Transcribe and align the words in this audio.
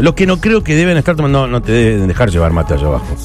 Lo 0.00 0.14
que 0.14 0.26
no 0.26 0.38
creo 0.38 0.64
que 0.64 0.74
deben 0.74 0.96
estar 0.96 1.16
tomando, 1.16 1.46
no, 1.46 1.46
no 1.46 1.62
te 1.62 1.72
deben 1.72 2.08
dejar 2.08 2.30
llevar 2.30 2.52
mate 2.52 2.74
allá 2.74 2.86
abajo. 2.86 3.16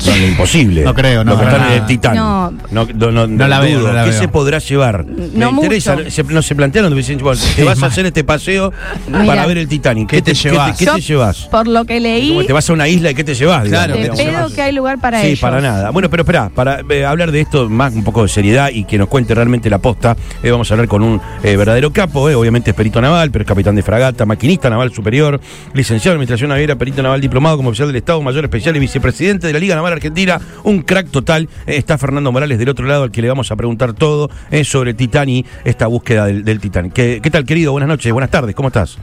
Son 0.00 0.22
imposible. 0.22 0.82
No 0.82 0.94
creo, 0.94 1.22
no, 1.24 1.32
Lo 1.32 1.38
que 1.38 1.44
para 1.44 1.56
están 1.56 1.66
en 1.68 1.72
el 1.72 1.78
nada. 1.78 1.86
Titán. 1.86 2.16
No. 2.16 2.50
No, 2.70 2.86
no, 2.94 3.10
no, 3.12 3.26
No 3.26 3.48
la 3.48 3.60
veo, 3.60 3.78
dudo. 3.80 3.88
no 3.88 3.94
la 3.94 4.04
¿Qué 4.04 4.10
veo. 4.10 4.18
se 4.20 4.28
podrá 4.28 4.58
llevar? 4.58 5.04
Me 5.04 5.28
No 5.34 5.50
interesa. 5.50 5.96
mucho. 5.96 6.10
Se, 6.10 6.22
no 6.24 6.42
se 6.42 6.54
plantearon, 6.54 6.94
dicen, 6.96 7.18
bueno, 7.18 7.40
te 7.54 7.64
vas 7.64 7.82
a 7.82 7.86
hacer 7.86 8.06
este 8.06 8.24
paseo 8.24 8.72
Mira. 9.08 9.24
para 9.26 9.46
ver 9.46 9.58
el 9.58 9.68
Titanic. 9.68 10.08
¿Qué 10.08 10.22
te 10.22 10.34
llevas? 10.34 10.76
¿Qué, 10.78 10.86
te 10.86 11.00
llevas? 11.00 11.46
Por 11.50 11.68
lo 11.68 11.84
que 11.84 12.00
leí, 12.00 12.28
Como 12.30 12.44
Te 12.44 12.52
vas 12.52 12.68
a 12.68 12.72
una 12.72 12.88
isla 12.88 13.10
y 13.10 13.14
¿qué 13.14 13.24
te 13.24 13.34
llevas? 13.34 13.68
Claro, 13.68 13.94
de 13.94 14.02
¿qué 14.02 14.08
te 14.10 14.24
pedo 14.24 14.54
que 14.54 14.62
hay 14.62 14.72
lugar 14.72 14.98
para 15.00 15.20
sí, 15.20 15.28
ellos. 15.28 15.40
para 15.40 15.60
nada. 15.60 15.90
Bueno, 15.90 16.08
pero 16.10 16.22
espera, 16.22 16.48
para 16.48 16.80
eh, 16.88 17.04
hablar 17.04 17.30
de 17.32 17.40
esto 17.42 17.68
más 17.68 17.92
un 17.94 18.02
poco 18.04 18.22
de 18.22 18.28
seriedad 18.28 18.70
y 18.72 18.84
que 18.84 18.96
nos 18.98 19.08
cuente 19.08 19.34
realmente 19.34 19.68
la 19.70 19.78
posta, 19.78 20.16
eh, 20.42 20.50
vamos 20.50 20.70
a 20.70 20.74
hablar 20.74 20.88
con 20.88 21.02
un 21.02 21.20
eh, 21.42 21.56
verdadero 21.56 21.92
capo, 21.92 22.28
eh, 22.30 22.34
obviamente 22.34 22.70
es 22.70 22.76
perito 22.76 23.00
naval, 23.00 23.30
pero 23.30 23.42
es 23.42 23.48
capitán 23.48 23.74
de 23.76 23.82
fragata, 23.82 24.24
maquinista 24.26 24.70
naval 24.70 24.92
superior, 24.92 25.40
licenciado 25.74 26.12
en 26.14 26.16
administración 26.18 26.48
naviera, 26.50 26.76
perito 26.76 27.02
naval 27.02 27.20
diplomado 27.20 27.56
como 27.58 27.68
oficial 27.70 27.88
del 27.88 27.96
Estado, 27.96 28.20
mayor 28.22 28.44
especial 28.44 28.74
y 28.76 28.78
vicepresidente 28.80 29.46
de 29.46 29.52
la 29.52 29.58
Liga 29.58 29.74
Naval 29.74 29.89
Argentina, 29.92 30.40
un 30.64 30.82
crack 30.82 31.08
total. 31.10 31.48
Eh, 31.66 31.76
está 31.76 31.98
Fernando 31.98 32.32
Morales 32.32 32.58
del 32.58 32.68
otro 32.68 32.86
lado, 32.86 33.04
al 33.04 33.10
que 33.10 33.22
le 33.22 33.28
vamos 33.28 33.50
a 33.50 33.56
preguntar 33.56 33.92
todo 33.92 34.30
eh, 34.50 34.64
sobre 34.64 34.94
Titán 34.94 35.28
y 35.28 35.44
esta 35.64 35.86
búsqueda 35.86 36.26
del, 36.26 36.44
del. 36.44 36.60
¿Qué, 36.92 37.20
¿Qué 37.22 37.30
tal, 37.30 37.44
querido? 37.44 37.72
Buenas 37.72 37.88
noches, 37.88 38.12
buenas 38.12 38.30
tardes, 38.30 38.54
¿cómo 38.54 38.68
estás? 38.68 38.98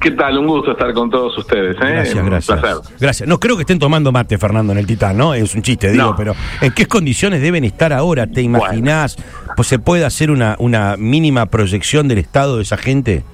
¿Qué 0.00 0.10
tal? 0.10 0.36
Un 0.36 0.46
gusto 0.46 0.72
estar 0.72 0.92
con 0.92 1.08
todos 1.08 1.38
ustedes. 1.38 1.76
¿eh? 1.76 1.92
Gracias, 1.92 2.14
Un 2.16 2.26
gracias. 2.28 2.60
placer. 2.60 2.82
Gracias. 3.00 3.26
No 3.28 3.40
creo 3.40 3.56
que 3.56 3.62
estén 3.62 3.78
tomando 3.78 4.12
mate, 4.12 4.36
Fernando, 4.36 4.72
en 4.72 4.78
el 4.78 4.86
Titán, 4.86 5.16
¿no? 5.16 5.32
Es 5.32 5.54
un 5.54 5.62
chiste, 5.62 5.90
digo, 5.92 6.04
No. 6.10 6.16
pero 6.16 6.34
¿en 6.60 6.72
qué 6.72 6.84
condiciones 6.86 7.40
deben 7.40 7.64
estar 7.64 7.90
ahora? 7.92 8.26
¿Te 8.26 8.42
imaginás? 8.42 9.16
Pues 9.56 9.68
se 9.68 9.78
puede 9.78 10.04
hacer 10.04 10.30
una, 10.30 10.56
una 10.58 10.96
mínima 10.98 11.46
proyección 11.46 12.06
del 12.08 12.18
estado 12.18 12.56
de 12.58 12.64
esa 12.64 12.76
gente. 12.76 13.24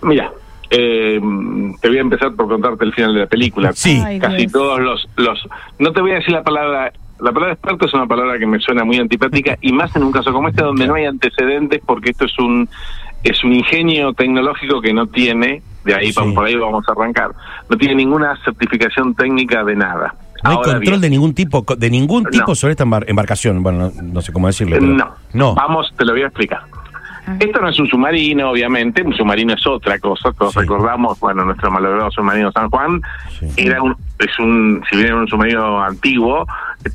Mira, 0.00 0.30
eh, 0.70 1.20
te 1.80 1.88
voy 1.88 1.98
a 1.98 2.00
empezar 2.00 2.32
por 2.34 2.48
contarte 2.48 2.84
el 2.84 2.92
final 2.94 3.14
de 3.14 3.20
la 3.20 3.26
película. 3.26 3.72
Sí. 3.72 4.00
Ay, 4.04 4.18
Casi 4.18 4.36
Dios. 4.38 4.52
todos 4.52 4.80
los, 4.80 5.08
los... 5.16 5.46
No 5.78 5.92
te 5.92 6.00
voy 6.00 6.12
a 6.12 6.14
decir 6.14 6.32
la 6.32 6.42
palabra... 6.42 6.92
La 7.20 7.32
palabra 7.32 7.52
experto 7.52 7.84
es 7.84 7.92
una 7.92 8.06
palabra 8.06 8.38
que 8.38 8.46
me 8.46 8.58
suena 8.60 8.82
muy 8.82 8.96
antipática 8.96 9.58
y 9.60 9.72
más 9.72 9.94
en 9.94 10.04
un 10.04 10.10
caso 10.10 10.32
como 10.32 10.48
este 10.48 10.62
donde 10.62 10.86
no 10.86 10.94
hay 10.94 11.04
antecedentes 11.04 11.82
porque 11.84 12.12
esto 12.12 12.24
es 12.24 12.38
un 12.38 12.66
es 13.22 13.44
un 13.44 13.52
ingenio 13.52 14.14
tecnológico 14.14 14.80
que 14.80 14.94
no 14.94 15.06
tiene, 15.06 15.60
de 15.84 15.94
ahí 15.94 16.10
Sí. 16.14 16.32
por 16.34 16.46
ahí 16.46 16.56
vamos 16.56 16.82
a 16.88 16.92
arrancar, 16.92 17.32
no 17.68 17.76
tiene 17.76 17.94
ninguna 17.96 18.38
certificación 18.42 19.14
técnica 19.14 19.62
de 19.64 19.76
nada. 19.76 20.14
No 20.42 20.50
hay 20.50 20.56
Ahora 20.56 20.72
control 20.72 20.80
bien, 20.80 21.00
de 21.02 21.10
ningún 21.10 21.34
tipo, 21.34 21.62
de 21.76 21.90
ningún 21.90 22.24
tipo 22.24 22.46
No. 22.48 22.54
sobre 22.54 22.70
esta 22.70 22.86
embar- 22.86 23.04
embarcación. 23.06 23.62
Bueno, 23.62 23.92
no, 23.94 24.02
no 24.02 24.20
sé 24.22 24.32
cómo 24.32 24.46
decirlo. 24.46 24.76
pero- 24.80 24.86
No. 24.90 25.10
No. 25.34 25.54
Vamos, 25.54 25.92
te 25.98 26.06
lo 26.06 26.12
voy 26.12 26.22
a 26.22 26.26
explicar. 26.28 26.62
Esto 27.38 27.60
no 27.60 27.68
es 27.68 27.78
un 27.78 27.86
submarino, 27.86 28.50
obviamente. 28.50 29.02
Un 29.02 29.14
submarino 29.14 29.54
es 29.54 29.66
otra 29.66 29.98
cosa. 29.98 30.32
Todos 30.32 30.52
Sí. 30.54 30.60
recordamos, 30.60 31.18
bueno, 31.20 31.44
nuestro 31.44 31.70
malogrado 31.70 32.10
submarino 32.10 32.50
San 32.52 32.68
Juan 32.70 33.00
Sí. 33.38 33.46
era 33.56 33.82
un, 33.82 33.96
es 34.18 34.38
un, 34.38 34.82
si 34.90 34.96
bien 34.96 35.08
era 35.08 35.16
un 35.16 35.28
submarino 35.28 35.82
antiguo, 35.82 36.46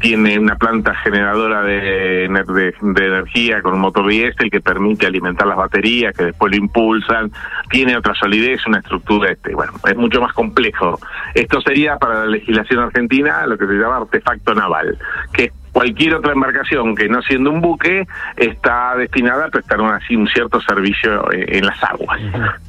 tiene 0.02 0.40
una 0.40 0.56
planta 0.56 0.96
generadora 0.96 1.62
de, 1.62 2.28
ener- 2.28 2.46
de, 2.46 2.74
de 2.82 3.06
energía 3.08 3.62
con 3.62 3.74
un 3.76 3.80
motor 3.82 4.08
diésel 4.08 4.50
que 4.50 4.60
permite 4.62 5.06
alimentar 5.06 5.46
las 5.48 5.58
baterías, 5.58 6.16
que 6.16 6.26
después 6.26 6.52
lo 6.52 6.58
impulsan. 6.58 7.32
Tiene 7.70 7.96
otra 7.96 8.14
solidez, 8.16 8.66
una 8.68 8.80
estructura, 8.80 9.32
este, 9.32 9.54
bueno, 9.54 9.74
es 9.88 9.96
mucho 9.96 10.22
más 10.22 10.34
complejo. 10.34 11.00
Esto 11.34 11.62
sería 11.62 11.98
para 11.98 12.22
la 12.22 12.26
legislación 12.26 12.80
argentina 12.80 13.46
lo 13.46 13.58
que 13.58 13.68
se 13.68 13.74
llama 13.74 13.98
artefacto 13.98 14.56
naval, 14.56 14.98
que 15.34 15.46
es 15.46 15.52
cualquier 15.76 16.16
otra 16.16 16.32
embarcación 16.32 16.96
que 16.96 17.10
no 17.10 17.22
siendo 17.22 17.52
un 17.52 17.60
buque 17.60 18.08
está 18.38 18.96
destinada 18.96 19.48
a 19.48 19.50
prestar 19.50 19.82
un, 19.82 19.90
así 19.92 20.16
un 20.16 20.26
cierto 20.30 20.62
servicio 20.62 21.30
eh, 21.34 21.58
en 21.58 21.66
las 21.66 21.84
aguas. 21.84 22.18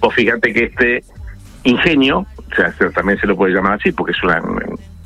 Vos 0.00 0.12
fíjate 0.12 0.52
que 0.52 0.64
este 0.64 1.04
ingenio, 1.62 2.26
o 2.36 2.54
sea, 2.56 2.72
se- 2.72 2.90
también 2.90 3.16
se 3.20 3.28
lo 3.28 3.36
puede 3.36 3.54
llamar 3.54 3.74
así 3.74 3.92
porque 3.92 4.10
es 4.10 4.22
una 4.24 4.42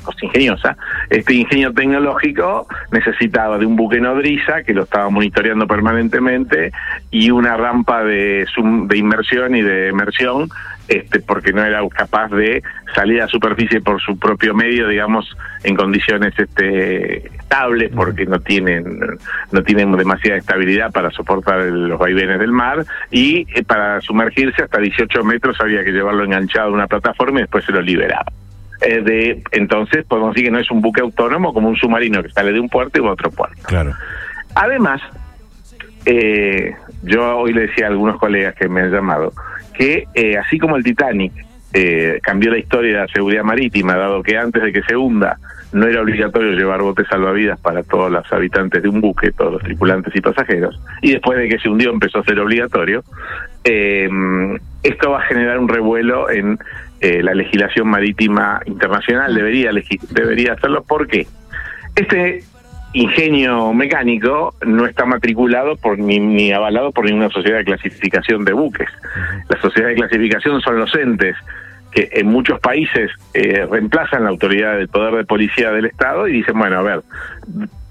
cosa 0.01 0.25
ingeniosa, 0.25 0.77
este 1.09 1.33
ingenio 1.33 1.73
tecnológico 1.73 2.67
necesitaba 2.91 3.57
de 3.57 3.65
un 3.65 3.75
buque 3.75 3.99
nodriza 3.99 4.63
que 4.63 4.73
lo 4.73 4.83
estaba 4.83 5.09
monitoreando 5.09 5.67
permanentemente 5.67 6.71
y 7.11 7.31
una 7.31 7.57
rampa 7.57 8.03
de, 8.03 8.45
sum- 8.53 8.87
de 8.87 8.97
inmersión 8.97 9.55
y 9.55 9.61
de 9.61 9.87
emersión 9.89 10.49
este, 10.87 11.21
porque 11.21 11.53
no 11.53 11.63
era 11.63 11.81
capaz 11.89 12.29
de 12.31 12.61
salir 12.93 13.21
a 13.21 13.27
superficie 13.27 13.79
por 13.79 14.01
su 14.01 14.19
propio 14.19 14.53
medio, 14.53 14.89
digamos, 14.89 15.37
en 15.63 15.75
condiciones 15.77 16.37
este, 16.37 17.27
estables, 17.27 17.91
porque 17.95 18.25
no 18.25 18.39
tienen, 18.41 18.99
no 19.51 19.63
tienen 19.63 19.95
demasiada 19.95 20.37
estabilidad 20.37 20.91
para 20.91 21.09
soportar 21.11 21.61
el- 21.61 21.87
los 21.87 21.97
vaivenes 21.97 22.39
del 22.39 22.51
mar, 22.51 22.83
y 23.09 23.47
eh, 23.55 23.63
para 23.63 24.01
sumergirse 24.01 24.63
hasta 24.63 24.79
18 24.79 25.23
metros 25.23 25.61
había 25.61 25.81
que 25.85 25.91
llevarlo 25.91 26.25
enganchado 26.25 26.69
a 26.69 26.73
una 26.73 26.87
plataforma 26.87 27.39
y 27.39 27.43
después 27.43 27.63
se 27.63 27.71
lo 27.71 27.81
liberaba. 27.81 28.25
Eh, 28.81 29.01
de, 29.01 29.43
entonces, 29.51 30.05
podemos 30.05 30.33
decir 30.33 30.47
que 30.47 30.51
no 30.51 30.59
es 30.59 30.71
un 30.71 30.81
buque 30.81 31.01
autónomo 31.01 31.53
como 31.53 31.69
un 31.69 31.75
submarino 31.75 32.23
que 32.23 32.29
sale 32.29 32.51
de 32.51 32.59
un 32.59 32.69
puerto 32.69 32.99
y 32.99 33.01
va 33.03 33.09
a 33.09 33.13
otro 33.13 33.29
puerto. 33.29 33.61
Claro. 33.63 33.93
Además, 34.55 35.01
eh, 36.05 36.73
yo 37.03 37.37
hoy 37.37 37.53
le 37.53 37.67
decía 37.67 37.85
a 37.85 37.89
algunos 37.89 38.17
colegas 38.17 38.55
que 38.55 38.67
me 38.67 38.81
han 38.81 38.91
llamado 38.91 39.33
que 39.73 40.05
eh, 40.13 40.37
así 40.37 40.57
como 40.57 40.75
el 40.75 40.83
Titanic 40.83 41.31
eh, 41.73 42.19
cambió 42.21 42.51
la 42.51 42.57
historia 42.57 42.93
de 42.93 42.99
la 43.05 43.07
seguridad 43.07 43.43
marítima, 43.43 43.95
dado 43.95 44.21
que 44.21 44.37
antes 44.37 44.61
de 44.61 44.73
que 44.73 44.83
se 44.83 44.95
hunda 44.95 45.37
no 45.71 45.87
era 45.87 46.01
obligatorio 46.01 46.51
llevar 46.51 46.81
botes 46.81 47.07
salvavidas 47.07 47.57
para 47.59 47.81
todos 47.83 48.11
los 48.11 48.31
habitantes 48.33 48.83
de 48.83 48.89
un 48.89 48.99
buque, 48.99 49.31
todos 49.31 49.53
los 49.53 49.61
tripulantes 49.61 50.13
y 50.13 50.19
pasajeros, 50.19 50.77
y 51.01 51.13
después 51.13 51.37
de 51.37 51.47
que 51.47 51.59
se 51.59 51.69
hundió 51.69 51.91
empezó 51.91 52.19
a 52.19 52.23
ser 52.25 52.39
obligatorio, 52.39 53.05
eh, 53.63 54.09
esto 54.83 55.11
va 55.11 55.19
a 55.19 55.27
generar 55.27 55.59
un 55.59 55.69
revuelo 55.69 56.29
en 56.29 56.59
eh, 57.01 57.23
la 57.23 57.33
legislación 57.33 57.87
marítima 57.87 58.61
internacional, 58.65 59.33
debería, 59.33 59.71
debería 60.11 60.53
hacerlo. 60.53 60.83
¿Por 60.83 61.07
qué? 61.07 61.27
Este 61.95 62.43
ingenio 62.93 63.73
mecánico 63.73 64.53
no 64.65 64.85
está 64.85 65.05
matriculado 65.05 65.77
por 65.77 65.97
ni, 65.97 66.19
ni 66.19 66.51
avalado 66.51 66.91
por 66.91 67.05
ninguna 67.05 67.29
sociedad 67.29 67.59
de 67.59 67.65
clasificación 67.65 68.45
de 68.45 68.53
buques. 68.53 68.89
Las 69.49 69.61
sociedades 69.61 69.95
de 69.95 70.01
clasificación 70.01 70.61
son 70.61 70.77
los 70.77 70.93
entes 70.95 71.35
que 71.91 72.09
en 72.13 72.27
muchos 72.27 72.59
países 72.59 73.11
eh, 73.33 73.65
reemplazan 73.69 74.23
la 74.23 74.29
autoridad 74.29 74.77
del 74.77 74.87
poder 74.87 75.15
de 75.15 75.25
policía 75.25 75.71
del 75.71 75.85
Estado 75.85 76.27
y 76.27 76.33
dicen, 76.33 76.57
bueno, 76.57 76.79
a 76.79 76.81
ver, 76.83 77.01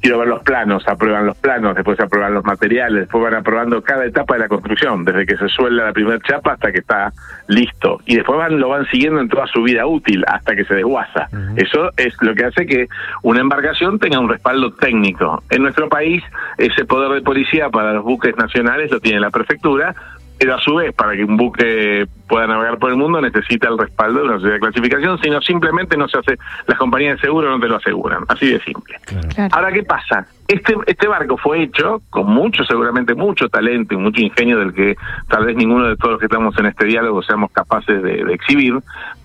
quiero 0.01 0.19
ver 0.19 0.29
los 0.29 0.43
planos, 0.43 0.87
aprueban 0.89 1.27
los 1.27 1.37
planos, 1.37 1.75
después 1.75 1.99
aprueban 2.01 2.35
los 2.35 2.45
materiales, 2.45 3.01
después 3.01 3.23
van 3.23 3.35
aprobando 3.35 3.83
cada 3.83 4.05
etapa 4.05 4.35
de 4.35 4.41
la 4.41 4.49
construcción, 4.49 5.05
desde 5.05 5.27
que 5.27 5.37
se 5.37 5.49
suelda 5.49 5.85
la 5.85 5.93
primera 5.93 6.19
chapa 6.21 6.53
hasta 6.53 6.73
que 6.73 6.79
está 6.79 7.13
listo. 7.49 8.01
Y 8.07 8.17
después 8.17 8.39
van, 8.39 8.59
lo 8.59 8.69
van 8.69 8.87
siguiendo 8.87 9.21
en 9.21 9.29
toda 9.29 9.47
su 9.47 9.63
vida 9.63 9.87
útil 9.87 10.25
hasta 10.27 10.57
que 10.57 10.65
se 10.65 10.75
desguaza. 10.75 11.29
Eso 11.57 11.91
es 11.97 12.15
lo 12.21 12.35
que 12.35 12.45
hace 12.45 12.67
que 12.67 12.89
una 13.23 13.41
embarcación 13.41 13.99
tenga 13.99 14.19
un 14.19 14.29
respaldo 14.29 14.73
técnico. 14.73 15.43
En 15.51 15.63
nuestro 15.63 15.89
país, 15.89 16.23
ese 16.59 16.85
poder 16.85 17.13
de 17.13 17.23
policía 17.23 17.69
para 17.71 17.93
los 17.93 18.05
buques 18.05 18.37
nacionales 18.37 18.91
lo 18.91 19.01
tiene 19.01 19.21
la 19.21 19.31
prefectura, 19.31 19.95
pero 20.41 20.55
a 20.55 20.59
su 20.59 20.75
vez, 20.75 20.95
para 20.95 21.15
que 21.15 21.23
un 21.23 21.37
buque 21.37 22.07
pueda 22.27 22.47
navegar 22.47 22.79
por 22.79 22.89
el 22.89 22.97
mundo, 22.97 23.21
necesita 23.21 23.69
el 23.69 23.77
respaldo 23.77 24.21
de 24.21 24.25
una 24.25 24.35
sociedad 24.37 24.55
de 24.55 24.61
clasificación, 24.61 25.19
sino 25.21 25.39
simplemente 25.43 25.99
no 25.99 26.09
se 26.09 26.17
hace, 26.17 26.39
las 26.67 26.79
compañías 26.79 27.17
de 27.17 27.21
seguro 27.21 27.51
no 27.51 27.61
te 27.61 27.69
lo 27.69 27.77
aseguran, 27.77 28.25
así 28.27 28.51
de 28.51 28.59
simple. 28.61 28.97
Claro. 29.05 29.49
Ahora, 29.53 29.71
¿qué 29.71 29.83
pasa? 29.83 30.27
Este, 30.49 30.75
este 30.87 31.09
barco 31.09 31.37
fue 31.37 31.65
hecho 31.65 32.01
con 32.09 32.27
mucho, 32.27 32.65
seguramente 32.65 33.15
mucho 33.15 33.51
talento 33.51 33.93
y 33.93 33.99
mucho 33.99 34.23
ingenio 34.23 34.59
del 34.59 34.73
que 34.73 34.97
tal 35.29 35.45
vez 35.45 35.57
ninguno 35.57 35.89
de 35.89 35.97
todos 35.97 36.13
los 36.13 36.21
que 36.21 36.27
estamos 36.27 36.59
en 36.59 36.67
este 36.67 36.87
diálogo 36.87 37.23
seamos 37.23 37.53
capaces 37.53 38.03
de, 38.03 38.25
de 38.25 38.33
exhibir, 38.33 38.79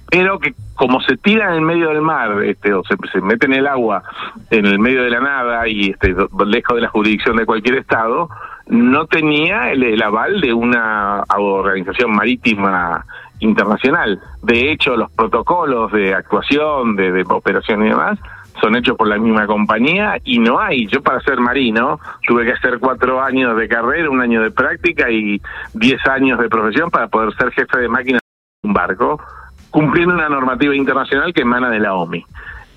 pero 0.09 0.37
que 0.37 0.53
como 0.75 0.99
se 0.99 1.15
tira 1.15 1.47
en 1.47 1.53
el 1.53 1.61
medio 1.61 1.89
del 1.89 2.01
mar, 2.01 2.43
este, 2.43 2.73
o 2.73 2.83
se, 2.83 2.95
se 3.13 3.21
mete 3.21 3.45
en 3.45 3.53
el 3.53 3.67
agua, 3.67 4.03
en 4.49 4.65
el 4.65 4.79
medio 4.79 5.01
de 5.01 5.11
la 5.11 5.21
nada 5.21 5.65
y 5.65 5.91
este, 5.91 6.13
lejos 6.45 6.75
de 6.75 6.81
la 6.81 6.89
jurisdicción 6.89 7.37
de 7.37 7.45
cualquier 7.45 7.77
estado, 7.77 8.29
no 8.67 9.05
tenía 9.05 9.71
el, 9.71 10.01
aval 10.01 10.41
de 10.41 10.53
una 10.53 11.23
organización 11.37 12.11
marítima 12.11 13.05
internacional. 13.39 14.19
De 14.41 14.71
hecho, 14.71 14.95
los 14.95 15.11
protocolos 15.11 15.91
de 15.91 16.13
actuación, 16.13 16.95
de, 16.95 17.11
de 17.11 17.25
operación 17.27 17.85
y 17.85 17.89
demás, 17.89 18.19
son 18.61 18.75
hechos 18.75 18.95
por 18.95 19.07
la 19.07 19.17
misma 19.17 19.45
compañía 19.45 20.17
y 20.23 20.39
no 20.39 20.59
hay. 20.59 20.87
Yo 20.87 21.01
para 21.01 21.19
ser 21.21 21.39
marino 21.39 21.99
tuve 22.25 22.45
que 22.45 22.53
hacer 22.53 22.79
cuatro 22.79 23.21
años 23.21 23.55
de 23.57 23.67
carrera, 23.67 24.09
un 24.09 24.21
año 24.21 24.41
de 24.41 24.51
práctica 24.51 25.09
y 25.09 25.41
diez 25.73 26.05
años 26.07 26.39
de 26.39 26.49
profesión 26.49 26.89
para 26.89 27.07
poder 27.07 27.33
ser 27.35 27.51
jefe 27.51 27.79
de 27.79 27.89
máquina 27.89 28.19
de 28.19 28.67
un 28.67 28.73
barco, 28.73 29.21
cumpliendo 29.69 30.13
una 30.13 30.29
normativa 30.29 30.75
internacional 30.75 31.33
que 31.33 31.41
emana 31.41 31.69
de 31.69 31.79
la 31.79 31.93
OMI. 31.93 32.25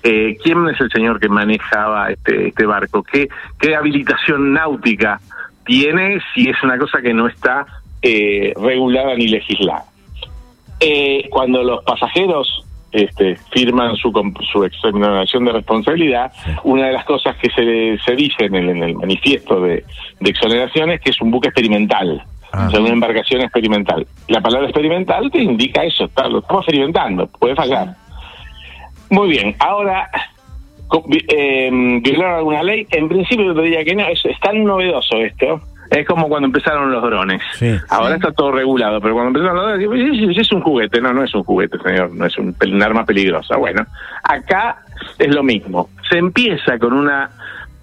Eh, 0.01 0.37
¿Quién 0.41 0.67
es 0.69 0.79
el 0.79 0.89
señor 0.91 1.19
que 1.19 1.27
manejaba 1.27 2.09
este, 2.09 2.47
este 2.47 2.65
barco? 2.65 3.03
¿Qué, 3.03 3.27
¿Qué 3.59 3.75
habilitación 3.75 4.53
náutica 4.53 5.19
tiene 5.69 6.19
si 6.33 6.49
es 6.49 6.57
una 6.63 6.79
cosa 6.79 6.99
que 6.99 7.13
no 7.13 7.27
está 7.27 7.63
eh, 8.01 8.53
regulada 8.59 9.13
ni 9.13 9.27
legislada? 9.27 9.85
Eh, 10.79 11.27
cuando 11.29 11.61
los 11.61 11.83
pasajeros 11.83 12.65
este, 12.91 13.35
firman 13.51 13.95
su, 13.95 14.11
su 14.51 14.63
exoneración 14.63 15.45
de 15.45 15.51
responsabilidad, 15.51 16.31
una 16.63 16.87
de 16.87 16.93
las 16.93 17.05
cosas 17.05 17.35
que 17.37 17.49
se, 17.51 17.99
se 18.03 18.15
dice 18.15 18.45
en 18.45 18.55
el, 18.55 18.69
en 18.69 18.81
el 18.83 18.95
manifiesto 18.95 19.61
de, 19.61 19.85
de 20.19 20.29
exoneración 20.29 20.89
es 20.89 21.01
que 21.01 21.11
es 21.11 21.21
un 21.21 21.29
buque 21.29 21.49
experimental. 21.49 22.23
ah. 22.51 22.65
o 22.67 22.71
sea, 22.71 22.79
una 22.79 22.89
embarcación 22.89 23.41
experimental. 23.41 24.07
La 24.27 24.41
palabra 24.41 24.67
experimental 24.67 25.29
te 25.29 25.37
indica 25.43 25.83
eso, 25.83 26.05
está, 26.05 26.27
lo 26.27 26.39
estamos 26.39 26.63
experimentando, 26.63 27.27
puede 27.27 27.53
fallar. 27.55 27.95
Muy 29.11 29.29
bien, 29.29 29.55
ahora, 29.59 30.09
eh, 31.27 31.69
¿violaron 32.01 32.37
alguna 32.37 32.63
ley? 32.63 32.87
En 32.91 33.07
principio 33.07 33.45
yo 33.45 33.55
te 33.55 33.61
diría 33.61 33.83
que 33.83 33.95
no, 33.95 34.07
es, 34.07 34.23
es 34.25 34.39
tan 34.39 34.63
novedoso 34.63 35.17
esto, 35.17 35.61
es 35.89 36.07
como 36.07 36.29
cuando 36.29 36.45
empezaron 36.45 36.91
los 36.91 37.01
drones. 37.01 37.41
Ahora 37.89 38.15
está 38.15 38.31
todo 38.31 38.51
regulado, 38.51 39.01
pero 39.01 39.15
cuando 39.15 39.39
empezaron 39.39 39.55
los 39.55 39.79
drones, 39.79 40.37
es 40.37 40.51
un 40.51 40.61
juguete. 40.61 41.01
No, 41.01 41.13
no 41.13 41.23
es 41.23 41.33
un 41.33 41.43
juguete, 41.43 41.79
señor, 41.79 42.13
no 42.13 42.25
es 42.25 42.37
un, 42.37 42.55
arma 42.81 43.05
peligrosa. 43.05 43.57
Bueno, 43.57 43.85
acá 44.23 44.83
es 45.17 45.33
lo 45.33 45.41
mismo. 45.41 45.89
Se 46.09 46.17
empieza 46.17 46.77
con 46.77 46.93
una 46.93 47.29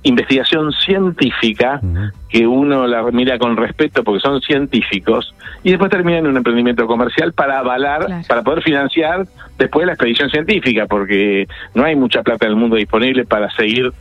investigación 0.08 0.72
científica 0.72 1.80
que 2.28 2.46
uno 2.46 2.86
la 2.86 3.02
mira 3.10 3.38
con 3.38 3.56
respeto 3.56 4.04
porque 4.04 4.20
son 4.20 4.40
científicos 4.40 5.34
y 5.62 5.70
después 5.70 5.90
termina 5.90 6.18
en 6.18 6.28
un 6.28 6.36
emprendimiento 6.36 6.86
comercial 6.86 7.32
para 7.32 7.58
avalar, 7.58 8.06
para 8.28 8.42
poder 8.42 8.62
financiar 8.62 9.26
después 9.58 9.84
la 9.86 9.94
expedición 9.94 10.30
científica 10.30 10.86
porque 10.86 11.48
no 11.74 11.84
hay 11.84 11.96
mucha 11.96 12.22
plata 12.22 12.46
en 12.46 12.52
el 12.52 12.56
mundo 12.56 12.76
disponible 12.76 13.24
para 13.24 13.50
seguir. 13.50 13.92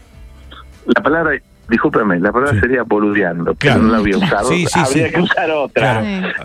La 0.85 1.01
palabra 1.01 1.39
discúlpeme, 1.67 2.19
la 2.19 2.31
palabra 2.31 2.59
sería 2.59 2.83
boludeando, 2.83 3.55
pero 3.55 3.77
no 3.77 3.93
la 3.93 3.99
voy 3.99 4.13
a 4.13 4.17
usar. 4.17 4.43
Habría 4.75 5.11
que 5.11 5.21
usar 5.21 5.49
otra. 5.49 6.03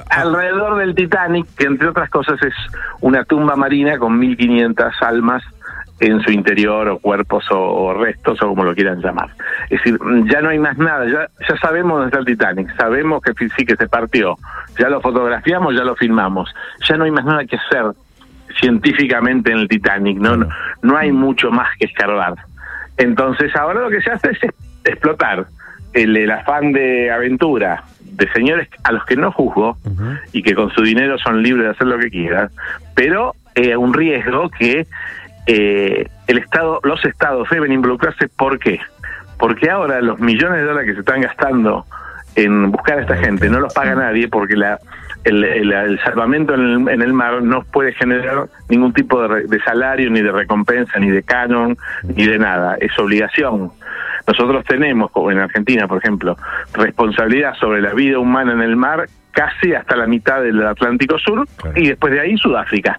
Alrededor 0.09 0.79
del 0.79 0.95
Titanic, 0.95 1.47
que 1.55 1.67
entre 1.67 1.89
otras 1.89 2.09
cosas 2.09 2.43
es 2.43 2.55
una 3.03 3.25
tumba 3.25 3.57
marina 3.57 3.99
con 3.99 4.19
1500 4.19 4.95
almas 5.03 5.43
en 6.01 6.21
su 6.23 6.33
interior 6.33 6.89
o 6.89 6.99
cuerpos 6.99 7.45
o, 7.51 7.93
restos 7.95 8.43
o 8.43 8.49
como 8.49 8.65
lo 8.65 8.75
quieran 8.75 9.01
llamar. 9.01 9.31
Es 9.69 9.83
decir, 9.83 9.99
ya 10.25 10.41
no 10.41 10.49
hay 10.49 10.59
más 10.59 10.77
nada, 10.79 11.07
ya, 11.07 11.29
ya 11.49 11.57
sabemos 11.59 11.93
dónde 11.93 12.07
está 12.07 12.19
el 12.19 12.25
Titanic, 12.25 12.75
sabemos 12.77 13.23
que 13.23 13.33
sí 13.57 13.65
que 13.65 13.77
se 13.77 13.87
partió, 13.87 14.37
ya 14.79 14.89
lo 14.89 15.01
fotografiamos, 15.01 15.75
ya 15.75 15.85
lo 15.85 15.95
filmamos, 15.95 16.53
ya 16.89 16.97
no 16.97 17.05
hay 17.05 17.11
más 17.11 17.25
nada 17.25 17.45
que 17.45 17.57
hacer 17.57 17.93
científicamente 18.59 19.53
en 19.53 19.59
el 19.59 19.69
Titanic, 19.69 20.19
no, 20.19 20.37
no, 20.37 20.49
no 20.83 20.97
hay 20.97 21.13
mucho 21.13 21.51
más 21.51 21.69
que 21.79 21.87
escarbar. 21.87 22.35
Entonces 22.97 23.55
ahora 23.55 23.81
lo 23.81 23.91
que 23.91 24.01
se 24.03 24.11
hace 24.11 24.31
es 24.31 24.39
explotar 24.85 25.47
el, 25.93 26.31
afán 26.31 26.73
de 26.73 27.11
aventura 27.11 27.85
de 28.01 28.31
señores 28.33 28.69
a 28.85 28.93
los 28.93 29.05
que 29.05 29.17
no 29.17 29.33
juzgo 29.33 29.79
y 30.33 30.43
que 30.43 30.55
con 30.55 30.71
su 30.71 30.83
dinero 30.83 31.19
son 31.19 31.43
libres 31.43 31.65
de 31.65 31.71
hacer 31.71 31.87
lo 31.87 31.99
que 31.99 32.11
quieran, 32.11 32.51
pero 32.95 33.35
eh, 33.55 33.77
un 33.77 33.95
riesgo 33.95 34.51
que 34.51 34.87
eh, 35.47 36.09
el 36.27 36.39
Estado, 36.39 36.81
los 36.83 37.05
estados 37.05 37.49
deben 37.51 37.73
involucrarse. 37.73 38.29
¿Por 38.29 38.59
qué? 38.59 38.81
Porque 39.39 39.71
ahora 39.71 40.01
los 40.01 40.21
millones 40.21 40.59
de 40.59 40.65
dólares 40.65 40.89
que 40.89 40.95
se 40.95 41.01
están 41.01 41.23
gastando 41.23 41.87
en 42.37 42.71
buscar 42.71 42.99
a 42.99 43.03
esta 43.03 43.17
gente 43.17 43.49
no 43.49 43.59
los 43.59 43.75
paga 43.75 43.95
nadie 43.95 44.29
porque 44.29 44.55
la 44.55 44.79
el, 45.25 46.01
salvamento 46.05 46.55
en 46.55 46.89
el, 46.89 47.13
mar 47.13 47.43
no 47.43 47.63
puede 47.65 47.93
generar 47.93 48.47
ningún 48.69 48.93
tipo 48.95 49.21
de, 49.27 49.47
de, 49.47 49.61
salario, 49.63 50.09
ni 50.09 50.23
de 50.23 50.33
recompensa, 50.33 50.99
ni 50.99 51.11
de 51.11 51.23
canon, 51.23 51.77
ni 52.05 52.27
de 52.27 52.39
nada. 52.39 52.77
Es 52.81 52.99
obligación 52.99 53.71
nosotros 54.27 54.65
tenemos, 54.65 55.11
como 55.11 55.31
en 55.31 55.39
Argentina, 55.39 55.89
por 55.89 55.99
ejemplo, 55.99 56.37
responsabilidad 56.75 57.55
sobre 57.55 57.83
la 57.83 57.93
vida 57.95 58.19
humana 58.19 58.53
en 58.53 58.61
el 58.61 58.77
mar 58.77 59.07
casi 59.33 59.75
hasta 59.75 59.97
la 59.97 60.07
mitad 60.07 60.43
del 60.43 60.65
Atlántico 60.67 61.19
Sur 61.19 61.47
y 61.75 61.89
después 61.89 62.13
de 62.13 62.21
ahí 62.21 62.37
Sudáfrica. 62.37 62.99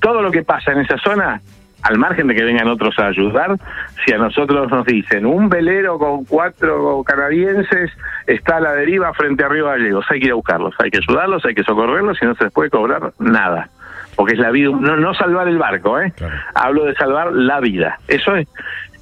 Todo 0.00 0.22
lo 0.22 0.30
que 0.30 0.42
pasa 0.42 0.72
en 0.72 0.80
esa 0.80 0.96
zona, 0.98 1.40
al 1.82 1.98
margen 1.98 2.26
de 2.26 2.34
que 2.34 2.44
vengan 2.44 2.68
otros 2.68 2.98
a 2.98 3.06
ayudar, 3.06 3.56
si 4.04 4.12
a 4.12 4.18
nosotros 4.18 4.70
nos 4.70 4.84
dicen 4.86 5.26
un 5.26 5.48
velero 5.48 5.98
con 5.98 6.24
cuatro 6.24 7.02
canadienses 7.04 7.90
está 8.26 8.56
a 8.56 8.60
la 8.60 8.72
deriva 8.72 9.12
frente 9.14 9.44
a 9.44 9.48
Río 9.48 9.66
Gallegos, 9.66 10.06
hay 10.10 10.20
que 10.20 10.26
ir 10.26 10.32
a 10.32 10.36
buscarlos, 10.36 10.74
hay 10.78 10.90
que 10.90 10.98
ayudarlos, 10.98 11.44
hay 11.44 11.54
que 11.54 11.64
socorrerlos 11.64 12.18
y 12.22 12.26
no 12.26 12.34
se 12.34 12.44
les 12.44 12.52
puede 12.52 12.70
cobrar 12.70 13.12
nada 13.18 13.68
porque 14.16 14.34
es 14.34 14.38
la 14.38 14.50
vida, 14.50 14.70
no, 14.78 14.96
no 14.96 15.14
salvar 15.14 15.48
el 15.48 15.56
barco, 15.56 15.98
¿eh? 15.98 16.12
Hablo 16.54 16.84
de 16.84 16.94
salvar 16.94 17.32
la 17.32 17.58
vida. 17.60 17.98
Eso 18.06 18.36
es, 18.36 18.46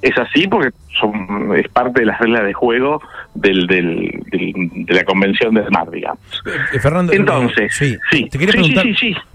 es 0.01 0.17
así 0.17 0.47
porque 0.47 0.71
son, 0.99 1.57
es 1.57 1.69
parte 1.69 2.01
de 2.01 2.07
las 2.07 2.19
reglas 2.21 2.45
de 2.45 2.53
juego 2.53 3.01
del, 3.35 3.67
del, 3.67 4.11
de 4.31 4.95
la 4.95 5.05
convención 5.05 5.55
de 5.55 5.69
mar, 5.71 5.91
digamos. 5.91 6.19
Eh, 6.73 6.79
Fernando, 6.79 7.13
Entonces, 7.13 7.75
sí, 7.75 7.97
sí, 8.11 8.29
te 8.31 8.39
quería 8.39 8.53
preguntar, 8.53 8.87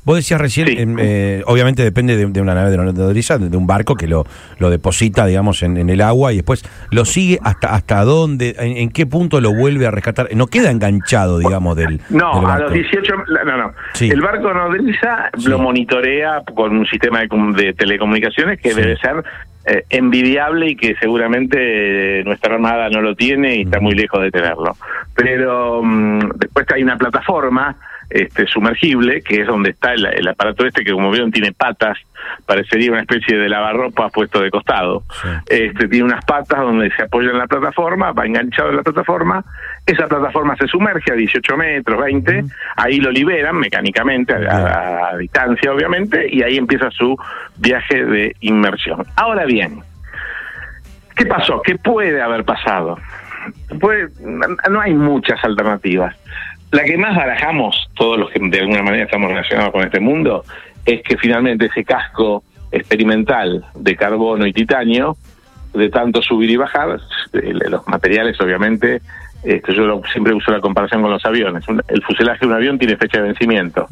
vos 0.03 0.15
decías 0.17 0.39
recién, 0.39 0.67
em, 0.69 0.97
eh, 0.99 1.43
obviamente 1.45 1.83
depende 1.83 2.17
de, 2.17 2.41
una 2.41 2.53
nave 2.53 2.71
de 2.71 2.77
nodriza, 2.77 3.37
de, 3.37 3.55
un 3.55 3.67
barco 3.67 3.95
que 3.95 4.07
lo, 4.07 4.25
lo 4.59 4.69
deposita, 4.69 5.25
digamos, 5.25 5.63
en, 5.63 5.89
el 5.89 6.01
agua 6.01 6.33
y 6.33 6.37
después 6.37 6.63
lo 6.91 7.05
sigue 7.05 7.39
hasta 7.43 7.73
hasta 7.73 8.03
dónde, 8.03 8.55
en, 8.57 8.89
qué 8.89 9.05
punto 9.05 9.41
lo 9.41 9.53
vuelve 9.53 9.85
a 9.87 9.91
rescatar. 9.91 10.29
No 10.35 10.47
queda 10.47 10.71
enganchado, 10.71 11.39
digamos, 11.39 11.75
del. 11.75 12.01
No, 12.09 12.47
a 12.47 12.59
los 12.59 12.73
18. 12.73 13.13
No, 13.45 13.57
no. 13.57 13.73
El 13.99 14.21
barco 14.21 14.53
nodriza 14.53 15.29
lo 15.45 15.59
monitorea 15.59 16.41
con 16.55 16.77
un 16.77 16.85
sistema 16.85 17.21
de, 17.21 17.73
telecomunicaciones 17.73 18.59
que 18.59 18.73
debe 18.73 18.97
ser 18.97 19.23
eh, 19.65 19.85
envidiable 19.89 20.71
y 20.71 20.75
que 20.75 20.95
seguramente 20.95 22.19
eh, 22.19 22.23
nuestra 22.23 22.55
armada 22.55 22.89
no 22.89 23.01
lo 23.01 23.15
tiene 23.15 23.55
y 23.55 23.61
está 23.61 23.79
muy 23.79 23.95
lejos 23.95 24.21
de 24.21 24.31
tenerlo. 24.31 24.75
Pero 25.15 25.81
mm, 25.81 26.31
después 26.35 26.65
hay 26.73 26.83
una 26.83 26.97
plataforma 26.97 27.77
este, 28.09 28.45
sumergible, 28.45 29.21
que 29.21 29.41
es 29.41 29.47
donde 29.47 29.71
está 29.71 29.93
el, 29.93 30.27
aparato 30.27 30.65
este, 30.65 30.83
que 30.83 30.91
como 30.91 31.09
vieron 31.09 31.31
tiene 31.31 31.51
patas, 31.51 31.97
parecería 32.45 32.91
una 32.91 33.01
especie 33.01 33.37
de 33.37 33.49
lavarropa 33.49 34.09
puesto 34.09 34.41
de 34.41 34.51
costado. 34.51 35.03
Este, 35.47 35.87
tiene 35.87 36.05
unas 36.05 36.23
patas 36.25 36.59
donde 36.59 36.91
se 36.91 37.03
apoya 37.03 37.31
en 37.31 37.37
la 37.37 37.47
plataforma, 37.47 38.11
va 38.11 38.25
enganchado 38.25 38.69
en 38.69 38.77
la 38.77 38.83
plataforma, 38.83 39.43
esa 39.85 40.07
plataforma 40.07 40.55
se 40.55 40.67
sumerge 40.67 41.11
a 41.11 41.15
18 41.15 41.57
metros, 41.57 42.01
20, 42.01 42.45
ahí 42.77 42.97
lo 42.99 43.11
liberan 43.11 43.57
mecánicamente, 43.57 44.33
a, 44.33 45.17
distancia 45.17 45.73
obviamente, 45.73 46.25
y 46.29 46.41
ahí 46.41 46.57
empieza 46.57 46.89
su 46.91 47.17
viaje 47.57 48.05
de 48.05 48.35
inmersión. 48.41 49.05
Ahora 49.15 49.45
bien, 49.45 49.81
¿qué 51.15 51.25
pasó? 51.25 51.61
¿Qué 51.61 51.75
puede 51.77 52.21
haber 52.21 52.45
pasado? 52.45 52.97
no 54.69 54.79
hay 54.79 54.93
muchas 54.93 55.43
alternativas. 55.43 56.15
La 56.71 56.83
que 56.85 56.97
más 56.97 57.15
barajamos, 57.15 57.89
todos 57.93 58.17
los 58.17 58.31
que 58.31 58.39
de 58.39 58.59
alguna 58.61 58.81
manera 58.81 59.03
estamos 59.03 59.29
relacionados 59.29 59.71
con 59.71 59.83
este 59.83 59.99
mundo, 59.99 60.45
es 60.85 61.03
que 61.03 61.17
finalmente 61.17 61.65
ese 61.65 61.83
casco 61.83 62.43
experimental 62.71 63.65
de 63.75 63.95
carbono 63.95 64.47
y 64.47 64.53
titanio, 64.53 65.15
de 65.73 65.89
tanto 65.89 66.21
subir 66.21 66.49
y 66.49 66.55
bajar, 66.55 66.99
los 67.31 67.87
materiales 67.87 68.39
obviamente, 68.41 69.01
este, 69.43 69.73
yo 69.73 70.01
siempre 70.11 70.33
uso 70.33 70.51
la 70.51 70.61
comparación 70.61 71.01
con 71.01 71.11
los 71.11 71.25
aviones, 71.25 71.65
el 71.87 72.03
fuselaje 72.03 72.39
de 72.41 72.47
un 72.47 72.53
avión 72.53 72.77
tiene 72.77 72.97
fecha 72.97 73.19
de 73.19 73.27
vencimiento 73.27 73.87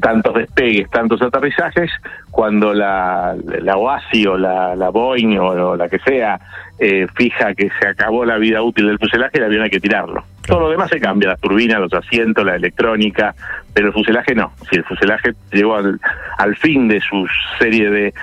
tantos 0.00 0.34
despegues, 0.34 0.90
tantos 0.90 1.20
aterrizajes, 1.22 1.90
cuando 2.30 2.74
la, 2.74 3.34
la 3.62 3.76
OASI 3.76 4.26
o 4.26 4.36
la, 4.36 4.74
la 4.76 4.90
Boeing 4.90 5.38
o, 5.38 5.76
la 5.76 5.88
que 5.88 5.98
sea 6.00 6.38
eh, 6.78 7.06
fija 7.14 7.54
que 7.54 7.70
se 7.80 7.88
acabó 7.88 8.24
la 8.24 8.36
vida 8.36 8.62
útil 8.62 8.86
del 8.86 8.98
fuselaje, 8.98 9.38
el 9.38 9.44
avión 9.44 9.62
hay 9.62 9.70
que 9.70 9.80
tirarlo. 9.80 10.24
Todo 10.46 10.60
lo 10.60 10.70
demás 10.70 10.90
se 10.90 11.00
cambia, 11.00 11.30
las 11.30 11.40
turbinas, 11.40 11.80
los 11.80 11.94
asientos, 11.94 12.44
la 12.44 12.56
electrónica, 12.56 13.34
pero 13.72 13.88
el 13.88 13.92
fuselaje 13.92 14.34
no. 14.34 14.52
Si 14.70 14.76
el 14.76 14.84
fuselaje 14.84 15.32
llegó 15.52 15.76
al, 15.76 15.98
al 16.38 16.56
fin 16.56 16.88
de 16.88 17.00
su 17.00 17.26
serie 17.58 17.90
de 17.90 18.14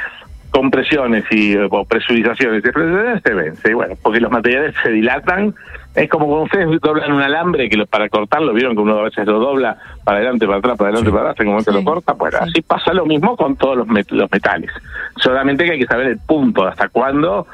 compresiones 0.54 1.26
y 1.32 1.58
o 1.58 1.84
presurizaciones 1.84 2.64
se 2.64 3.34
vence. 3.34 3.72
Y 3.72 3.74
bueno, 3.74 3.96
porque 4.02 4.20
los 4.20 4.32
materiales 4.32 4.76
se 4.84 4.92
dilatan 4.92 5.54
es 5.96 6.10
como 6.10 6.26
cuando 6.26 6.46
ustedes 6.46 6.82
doblan 6.82 7.12
un 7.12 7.22
alambre 7.22 7.70
que 7.70 7.86
para 7.86 8.10
cortarlo, 8.10 8.54
vieron 8.54 8.76
que 8.76 8.82
uno 8.82 8.98
a 8.98 9.04
veces 9.04 9.28
lo 9.28 9.40
dobla 9.40 9.78
para 10.04 10.18
adelante, 10.18 10.48
para 10.48 10.58
atrás, 10.58 10.78
para 10.78 10.90
adelante, 10.90 11.12
para 11.12 11.30
atrás, 11.30 11.40
en 11.40 11.48
un 11.48 11.54
momento 11.54 11.72
lo 11.72 11.84
corta, 11.84 12.16
pues 12.16 12.34
así 12.34 12.62
pasa 12.62 12.94
lo 12.94 13.06
mismo 13.06 13.36
con 13.36 13.56
todos 13.56 13.78
los, 13.78 13.88
los 13.88 14.32
metales. 14.32 14.72
Solamente 15.18 15.66
que 15.66 15.74
hay 15.74 15.80
que 15.80 15.86
saber 15.86 16.08
el 16.08 16.18
punto, 16.18 16.66
hasta 16.66 16.90
cuándo 16.90 17.46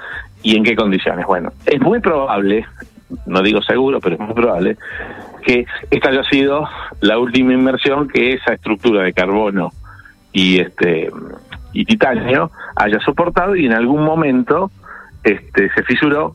y 0.42 0.56
en 0.56 0.64
qué 0.64 0.76
condiciones. 0.76 1.26
Bueno, 1.26 1.52
es 1.66 1.82
muy 1.82 2.00
probable, 2.00 2.66
no 3.26 3.42
digo 3.42 3.62
seguro, 3.62 4.00
pero 4.00 4.16
es 4.16 4.22
muy 4.22 4.34
probable, 4.34 4.78
que 5.44 5.66
esta 5.92 6.10
haya 6.10 6.24
sido 6.24 6.66
la 7.02 7.20
última 7.20 7.54
inmersión 7.54 8.08
que 8.08 8.34
esa 8.34 8.54
estructura 8.54 9.04
de 9.04 9.12
carbono 9.12 9.72
y 10.32 10.60
este 10.62 11.10
y 11.74 11.86
titanio 11.86 12.52
haya 12.76 13.00
soportado 13.00 13.56
y 13.56 13.66
en 13.66 13.74
algún 13.74 14.04
momento 14.04 14.72
este 15.24 15.70
se 15.72 15.84
fisuró 15.84 16.34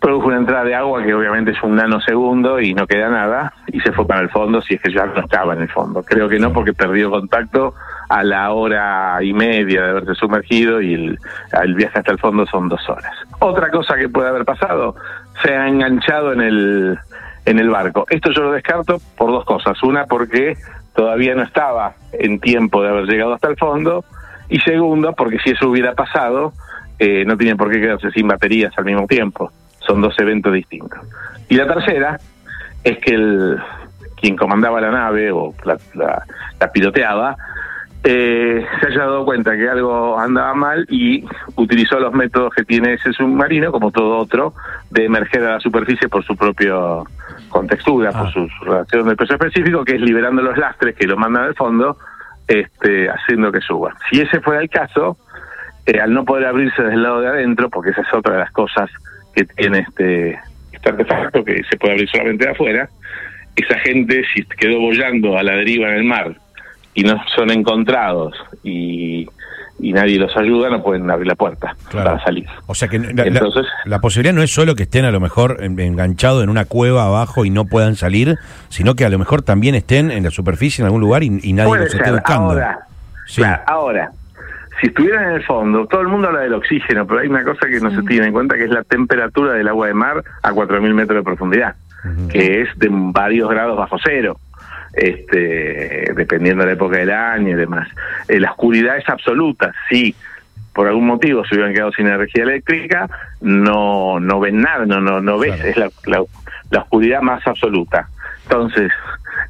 produjo 0.00 0.28
una 0.28 0.38
entrada 0.38 0.64
de 0.64 0.74
agua 0.74 1.02
que 1.02 1.14
obviamente 1.14 1.52
es 1.52 1.62
un 1.62 1.76
nanosegundo 1.76 2.60
y 2.60 2.74
no 2.74 2.86
queda 2.86 3.08
nada 3.08 3.52
y 3.66 3.80
se 3.80 3.92
fue 3.92 4.06
para 4.06 4.20
el 4.20 4.30
fondo 4.30 4.60
si 4.62 4.74
es 4.74 4.80
que 4.80 4.92
ya 4.92 5.06
no 5.06 5.20
estaba 5.20 5.54
en 5.54 5.62
el 5.62 5.68
fondo. 5.68 6.02
Creo 6.02 6.28
que 6.28 6.38
no 6.38 6.52
porque 6.52 6.72
perdió 6.72 7.10
contacto 7.10 7.74
a 8.08 8.22
la 8.22 8.52
hora 8.52 9.18
y 9.22 9.32
media 9.32 9.82
de 9.82 9.90
haberse 9.90 10.14
sumergido 10.14 10.80
y 10.80 10.94
el, 10.94 11.18
el 11.62 11.74
viaje 11.74 11.98
hasta 11.98 12.12
el 12.12 12.18
fondo 12.18 12.46
son 12.46 12.68
dos 12.68 12.88
horas. 12.88 13.12
Otra 13.40 13.70
cosa 13.70 13.96
que 13.96 14.08
puede 14.08 14.28
haber 14.28 14.44
pasado, 14.44 14.94
se 15.42 15.54
ha 15.54 15.68
enganchado 15.68 16.32
en 16.32 16.40
el, 16.40 16.98
en 17.44 17.58
el 17.58 17.68
barco. 17.68 18.06
Esto 18.08 18.30
yo 18.30 18.42
lo 18.42 18.52
descarto 18.52 18.98
por 19.16 19.30
dos 19.30 19.44
cosas. 19.44 19.82
Una 19.82 20.06
porque 20.06 20.56
todavía 20.94 21.34
no 21.34 21.42
estaba 21.42 21.94
en 22.12 22.40
tiempo 22.40 22.82
de 22.82 22.88
haber 22.88 23.04
llegado 23.04 23.34
hasta 23.34 23.48
el 23.48 23.56
fondo 23.56 24.04
y 24.48 24.58
segundo 24.60 25.12
porque 25.12 25.38
si 25.38 25.50
eso 25.50 25.68
hubiera 25.68 25.94
pasado 25.94 26.52
eh, 26.98 27.24
no 27.24 27.36
tiene 27.36 27.56
por 27.56 27.70
qué 27.70 27.80
quedarse 27.80 28.10
sin 28.10 28.26
baterías 28.26 28.72
al 28.76 28.84
mismo 28.84 29.06
tiempo 29.06 29.52
son 29.86 30.00
dos 30.02 30.14
eventos 30.18 30.52
distintos. 30.52 30.98
Y 31.48 31.56
la 31.56 31.66
tercera 31.66 32.18
es 32.84 32.98
que 32.98 33.14
el, 33.14 33.58
quien 34.20 34.36
comandaba 34.36 34.80
la 34.80 34.90
nave 34.90 35.30
o 35.32 35.54
la, 35.64 35.78
la, 35.94 36.72
piloteaba, 36.72 37.36
eh, 38.04 38.64
se 38.80 38.86
haya 38.86 39.00
dado 39.00 39.24
cuenta 39.24 39.56
que 39.56 39.68
algo 39.68 40.18
andaba 40.18 40.54
mal 40.54 40.86
y 40.88 41.24
utilizó 41.56 41.98
los 41.98 42.12
métodos 42.12 42.54
que 42.54 42.64
tiene 42.64 42.94
ese 42.94 43.12
submarino, 43.12 43.72
como 43.72 43.90
todo 43.90 44.18
otro, 44.18 44.54
de 44.90 45.06
emerger 45.06 45.44
a 45.44 45.54
la 45.54 45.60
superficie 45.60 46.08
por 46.08 46.24
su 46.24 46.36
propio 46.36 47.04
contextura, 47.48 48.12
por 48.12 48.28
ah. 48.28 48.32
su, 48.32 48.48
relación 48.64 49.08
de 49.08 49.16
peso 49.16 49.34
específico, 49.34 49.84
que 49.84 49.96
es 49.96 50.00
liberando 50.00 50.42
los 50.42 50.56
lastres 50.56 50.94
que 50.94 51.06
lo 51.06 51.16
mandan 51.16 51.44
al 51.44 51.54
fondo, 51.54 51.98
este, 52.48 53.08
haciendo 53.08 53.52
que 53.52 53.60
suba. 53.60 53.94
Si 54.10 54.20
ese 54.20 54.40
fuera 54.40 54.60
el 54.60 54.70
caso, 54.70 55.16
eh, 55.86 56.00
al 56.00 56.12
no 56.12 56.24
poder 56.24 56.46
abrirse 56.46 56.82
desde 56.82 56.94
el 56.94 57.02
lado 57.02 57.20
de 57.20 57.28
adentro, 57.28 57.68
porque 57.68 57.90
esa 57.90 58.00
es 58.00 58.12
otra 58.12 58.34
de 58.34 58.40
las 58.40 58.50
cosas 58.52 58.90
que 59.34 59.44
tiene 59.44 59.80
este, 59.80 60.38
este 60.72 60.88
artefacto, 60.88 61.44
que 61.44 61.62
se 61.64 61.76
puede 61.76 61.94
abrir 61.94 62.08
solamente 62.08 62.46
de 62.46 62.50
afuera, 62.50 62.88
esa 63.54 63.78
gente 63.80 64.22
si 64.34 64.44
quedó 64.44 64.80
bollando 64.80 65.36
a 65.36 65.42
la 65.42 65.52
deriva 65.56 65.88
en 65.88 65.94
el 65.94 66.04
mar 66.04 66.36
y 66.94 67.02
no 67.02 67.20
son 67.34 67.50
encontrados 67.50 68.34
y, 68.62 69.26
nadie 69.78 70.18
los 70.18 70.36
ayuda, 70.36 70.70
no 70.70 70.82
pueden 70.82 71.10
abrir 71.10 71.28
la 71.28 71.34
puerta 71.34 71.76
para 71.92 72.22
salir. 72.24 72.46
O 72.66 72.74
sea 72.74 72.88
que 72.88 72.98
la, 72.98 73.24
Entonces, 73.24 73.66
la, 73.84 74.00
posibilidad 74.00 74.34
no 74.34 74.42
es 74.42 74.52
solo 74.52 74.74
que 74.74 74.84
estén 74.84 75.04
a 75.04 75.10
lo 75.10 75.20
mejor 75.20 75.58
enganchados 75.62 76.42
en 76.42 76.50
una 76.50 76.64
cueva 76.64 77.04
abajo 77.04 77.44
y 77.44 77.50
no 77.50 77.64
puedan 77.66 77.94
salir, 77.94 78.36
sino 78.68 78.94
que 78.94 79.04
a 79.04 79.08
lo 79.08 79.18
mejor 79.18 79.42
también 79.42 79.74
estén 79.74 80.10
en 80.10 80.24
la 80.24 80.30
superficie 80.30 80.82
en 80.82 80.86
algún 80.86 81.00
lugar 81.00 81.22
y, 81.22 81.30
nadie 81.52 81.78
los 81.78 81.94
esté 81.94 82.10
buscando. 82.10 82.50
Ahora, 82.50 83.64
ahora, 83.66 84.10
si 84.80 84.88
estuvieran 84.88 85.30
en 85.30 85.34
el 85.36 85.44
fondo, 85.44 85.86
todo 85.86 86.00
el 86.00 86.08
mundo 86.08 86.28
habla 86.28 86.40
del 86.40 86.54
oxígeno, 86.54 87.06
pero 87.06 87.20
hay 87.20 87.28
una 87.28 87.44
cosa 87.44 87.66
que 87.68 87.80
no 87.80 87.90
se 87.90 88.02
tiene 88.02 88.26
en 88.26 88.32
cuenta 88.32 88.56
que 88.56 88.64
es 88.64 88.70
la 88.70 88.84
temperatura 88.84 89.52
del 89.52 89.68
agua 89.68 89.86
de 89.86 89.94
mar 89.94 90.22
a 90.42 90.52
4.000 90.52 90.94
metros 90.94 91.18
de 91.18 91.22
profundidad, 91.22 91.74
que 92.30 92.62
es 92.62 92.68
de 92.78 92.88
varios 92.90 93.48
grados 93.48 93.76
bajo 93.76 93.96
cero 94.02 94.38
este, 94.94 96.12
dependiendo 96.14 96.62
de 96.62 96.68
la 96.68 96.72
época 96.74 96.98
del 96.98 97.10
año 97.10 97.50
y 97.50 97.54
demás. 97.54 97.88
Eh, 98.28 98.40
la 98.40 98.50
oscuridad 98.52 98.96
es 98.96 99.08
absoluta, 99.08 99.72
sí. 99.88 100.14
Por 100.72 100.86
algún 100.86 101.06
motivo 101.06 101.44
se 101.44 101.54
hubieran 101.54 101.74
quedado 101.74 101.92
sin 101.92 102.06
energía 102.06 102.44
eléctrica, 102.44 103.08
no 103.40 104.20
no 104.20 104.38
ven 104.38 104.60
nada, 104.60 104.86
no 104.86 105.00
no 105.00 105.20
no 105.20 105.38
ves, 105.38 105.58
es 105.64 105.76
la, 105.76 105.90
la, 106.06 106.80
oscuridad 106.80 107.20
más 107.20 107.44
absoluta. 107.46 108.08
Entonces, 108.44 108.92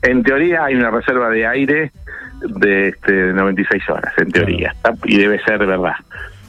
en 0.02 0.23
teoría 0.23 0.64
hay 0.64 0.75
una 0.75 0.90
reserva 0.90 1.28
de 1.28 1.47
aire 1.47 1.92
de, 2.40 2.88
este, 2.88 3.33
96 3.33 3.90
horas, 3.90 4.14
en 4.16 4.30
teoría, 4.30 4.75
y 5.04 5.18
debe 5.18 5.38
ser 5.40 5.59
de 5.59 5.66
verdad. 5.66 5.97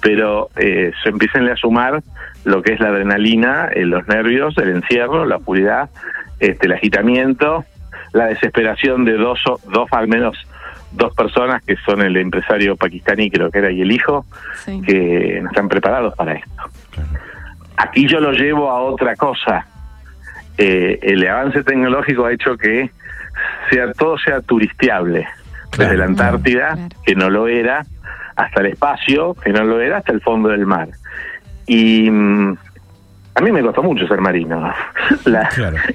Pero 0.01 0.50
eh, 0.55 0.91
se 1.03 1.10
empiecen 1.10 1.50
a 1.50 1.58
sumar 1.58 2.01
lo 2.46 2.62
que 2.62 2.74
es 2.74 2.79
la 2.79 2.88
adrenalina, 2.88 3.69
eh, 3.74 3.86
los 3.86 4.08
nervios, 4.08 4.58
el 4.58 4.69
encierro, 4.69 5.25
la 5.25 5.38
oscuridad, 5.38 5.89
este, 6.39 6.67
el 6.67 6.74
agitamiento, 6.74 7.65
la 8.13 8.28
desesperación 8.28 9.06
de 9.06 9.13
dos, 9.13 9.39
dos 9.72 9.88
al 9.92 10.08
menos 10.08 10.38
dos 10.92 11.13
personas 11.13 11.63
que 11.63 11.75
son 11.86 12.01
el 12.01 12.18
empresario 12.18 12.75
pakistaní, 12.75 13.30
creo 13.30 13.51
que 13.51 13.60
era, 13.60 13.72
y 13.72 13.82
el 13.82 13.92
hijo, 13.92 14.25
que 14.66 15.39
no 15.42 15.50
están 15.50 15.70
preparados 15.70 16.16
para 16.16 16.34
esto. 16.34 16.63
Aquí 17.78 18.08
yo 18.08 18.20
lo 18.20 18.32
llevo 18.32 18.70
a 18.70 18.82
otra 18.82 19.16
cosa. 19.16 19.66
Eh, 20.58 21.00
el 21.01 21.25
avance 21.28 21.63
tecnológico 21.63 22.25
ha 22.25 22.34
hecho 22.34 22.58
que 22.58 22.92
sea 23.70 23.94
todo 23.94 24.18
sea 24.18 24.42
turistiable, 24.42 25.28
desde 25.78 25.96
la 25.96 26.06
Antártida, 26.06 26.78
que 27.06 27.16
no 27.16 27.30
lo 27.30 27.48
era, 27.48 27.86
hasta 28.36 28.62
el 28.62 28.68
espacio, 28.68 29.36
que 29.36 29.51
no 29.51 29.63
lo 29.63 29.80
era, 29.80 29.98
hasta 29.98 30.12
el 30.12 30.22
fondo 30.22 30.50
del 30.50 30.66
mar. 30.66 30.89
Y 31.68 32.10
mm, 32.10 32.58
a 33.36 33.41
mí 33.41 33.51
me 33.51 33.62
costó 33.62 33.83
mucho 33.83 34.07
ser 34.07 34.21
marino. 34.21 34.74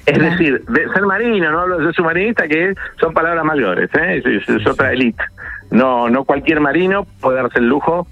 Es 0.05 0.19
decir, 0.19 0.61
de 0.65 0.89
ser 0.93 1.03
marino, 1.03 1.51
no 1.51 1.59
hablo 1.61 1.77
de 1.77 1.85
ser 1.85 1.95
submarinista, 1.95 2.47
que 2.47 2.73
son 2.99 3.13
palabras 3.13 3.45
mayores, 3.45 3.89
¿eh? 3.95 4.21
es, 4.25 4.67
otra 4.67 4.91
élite. 4.91 5.23
No, 5.71 6.09
no 6.09 6.23
cualquier 6.23 6.59
marino 6.59 7.05
puede 7.19 7.41
darse 7.41 7.59
el 7.59 7.67
lujo 7.67 8.07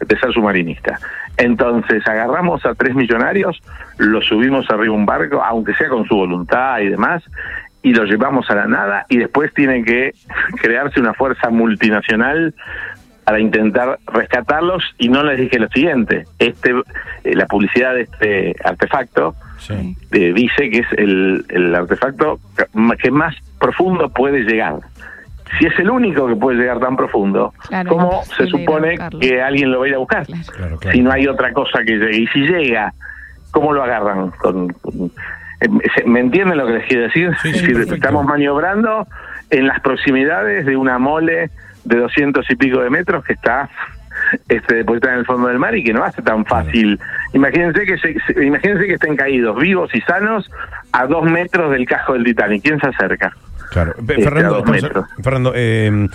de 0.00 0.18
ser 0.18 0.32
submarinista. 0.32 0.98
Entonces 1.36 2.06
agarramos 2.06 2.64
a 2.66 2.74
tres 2.74 2.94
millonarios, 2.94 3.60
los 3.98 4.26
subimos 4.26 4.70
arriba 4.70 4.94
un 4.94 5.06
barco, 5.06 5.42
aunque 5.42 5.74
sea 5.74 5.88
con 5.88 6.06
su 6.06 6.16
voluntad 6.16 6.80
y 6.80 6.88
demás, 6.88 7.22
y 7.82 7.94
los 7.94 8.08
llevamos 8.08 8.48
a 8.50 8.54
la 8.54 8.66
nada 8.66 9.06
y 9.08 9.18
después 9.18 9.52
tiene 9.54 9.82
que 9.84 10.12
crearse 10.60 11.00
una 11.00 11.14
fuerza 11.14 11.50
multinacional 11.50 12.54
para 13.30 13.38
intentar 13.38 14.00
rescatarlos 14.08 14.82
y 14.98 15.08
no 15.08 15.22
les 15.22 15.38
dije 15.38 15.60
lo 15.60 15.68
siguiente, 15.68 16.24
este 16.40 16.74
eh, 17.22 17.36
la 17.36 17.46
publicidad 17.46 17.94
de 17.94 18.00
este 18.00 18.56
artefacto 18.64 19.36
eh, 19.68 20.32
dice 20.34 20.68
que 20.68 20.78
es 20.80 20.86
el, 20.96 21.44
el 21.48 21.72
artefacto 21.72 22.40
que 23.00 23.10
más 23.12 23.36
profundo 23.60 24.08
puede 24.08 24.40
llegar. 24.40 24.80
Si 25.60 25.66
es 25.66 25.78
el 25.78 25.90
único 25.90 26.26
que 26.26 26.34
puede 26.34 26.58
llegar 26.58 26.80
tan 26.80 26.96
profundo, 26.96 27.54
¿cómo 27.86 28.24
se 28.36 28.48
supone 28.48 28.98
que 29.20 29.40
alguien 29.40 29.70
lo 29.70 29.78
va 29.78 29.84
a 29.84 29.88
ir 29.90 29.94
a 29.94 29.98
buscar? 29.98 30.26
Si 30.90 31.00
no 31.00 31.12
hay 31.12 31.28
otra 31.28 31.52
cosa 31.52 31.84
que 31.86 31.98
llegue. 31.98 32.22
Y 32.22 32.26
si 32.28 32.40
llega, 32.40 32.92
¿cómo 33.52 33.72
lo 33.72 33.84
agarran? 33.84 34.30
Con, 34.30 34.74
eh, 35.60 35.68
¿Me 36.04 36.18
entienden 36.18 36.58
lo 36.58 36.66
que 36.66 36.72
les 36.72 36.86
quiero 36.88 37.04
decir? 37.04 37.30
si 37.42 37.94
estamos 37.94 38.24
maniobrando 38.24 39.06
en 39.50 39.68
las 39.68 39.78
proximidades 39.82 40.66
de 40.66 40.76
una 40.76 40.98
mole 40.98 41.50
de 41.84 41.96
doscientos 41.96 42.50
y 42.50 42.56
pico 42.56 42.80
de 42.80 42.90
metros 42.90 43.24
que 43.24 43.34
está 43.34 43.68
este, 44.48 44.76
depositada 44.76 45.14
en 45.14 45.20
el 45.20 45.26
fondo 45.26 45.48
del 45.48 45.58
mar 45.58 45.74
y 45.74 45.84
que 45.84 45.92
no 45.92 46.04
hace 46.04 46.22
tan 46.22 46.44
fácil. 46.44 46.98
Imagínense 47.32 47.84
que 47.84 47.98
se, 47.98 48.44
imagínense 48.44 48.86
que 48.86 48.94
estén 48.94 49.16
caídos 49.16 49.58
vivos 49.58 49.94
y 49.94 50.00
sanos 50.02 50.50
a 50.92 51.06
dos 51.06 51.24
metros 51.24 51.70
del 51.70 51.86
casco 51.86 52.14
del 52.14 52.24
Titanic. 52.24 52.62
¿Quién 52.62 52.80
se 52.80 52.88
acerca? 52.88 53.32
Claro. 53.70 53.94
Este, 53.96 54.22
Fernando, 55.22 55.52
eh, 55.54 56.08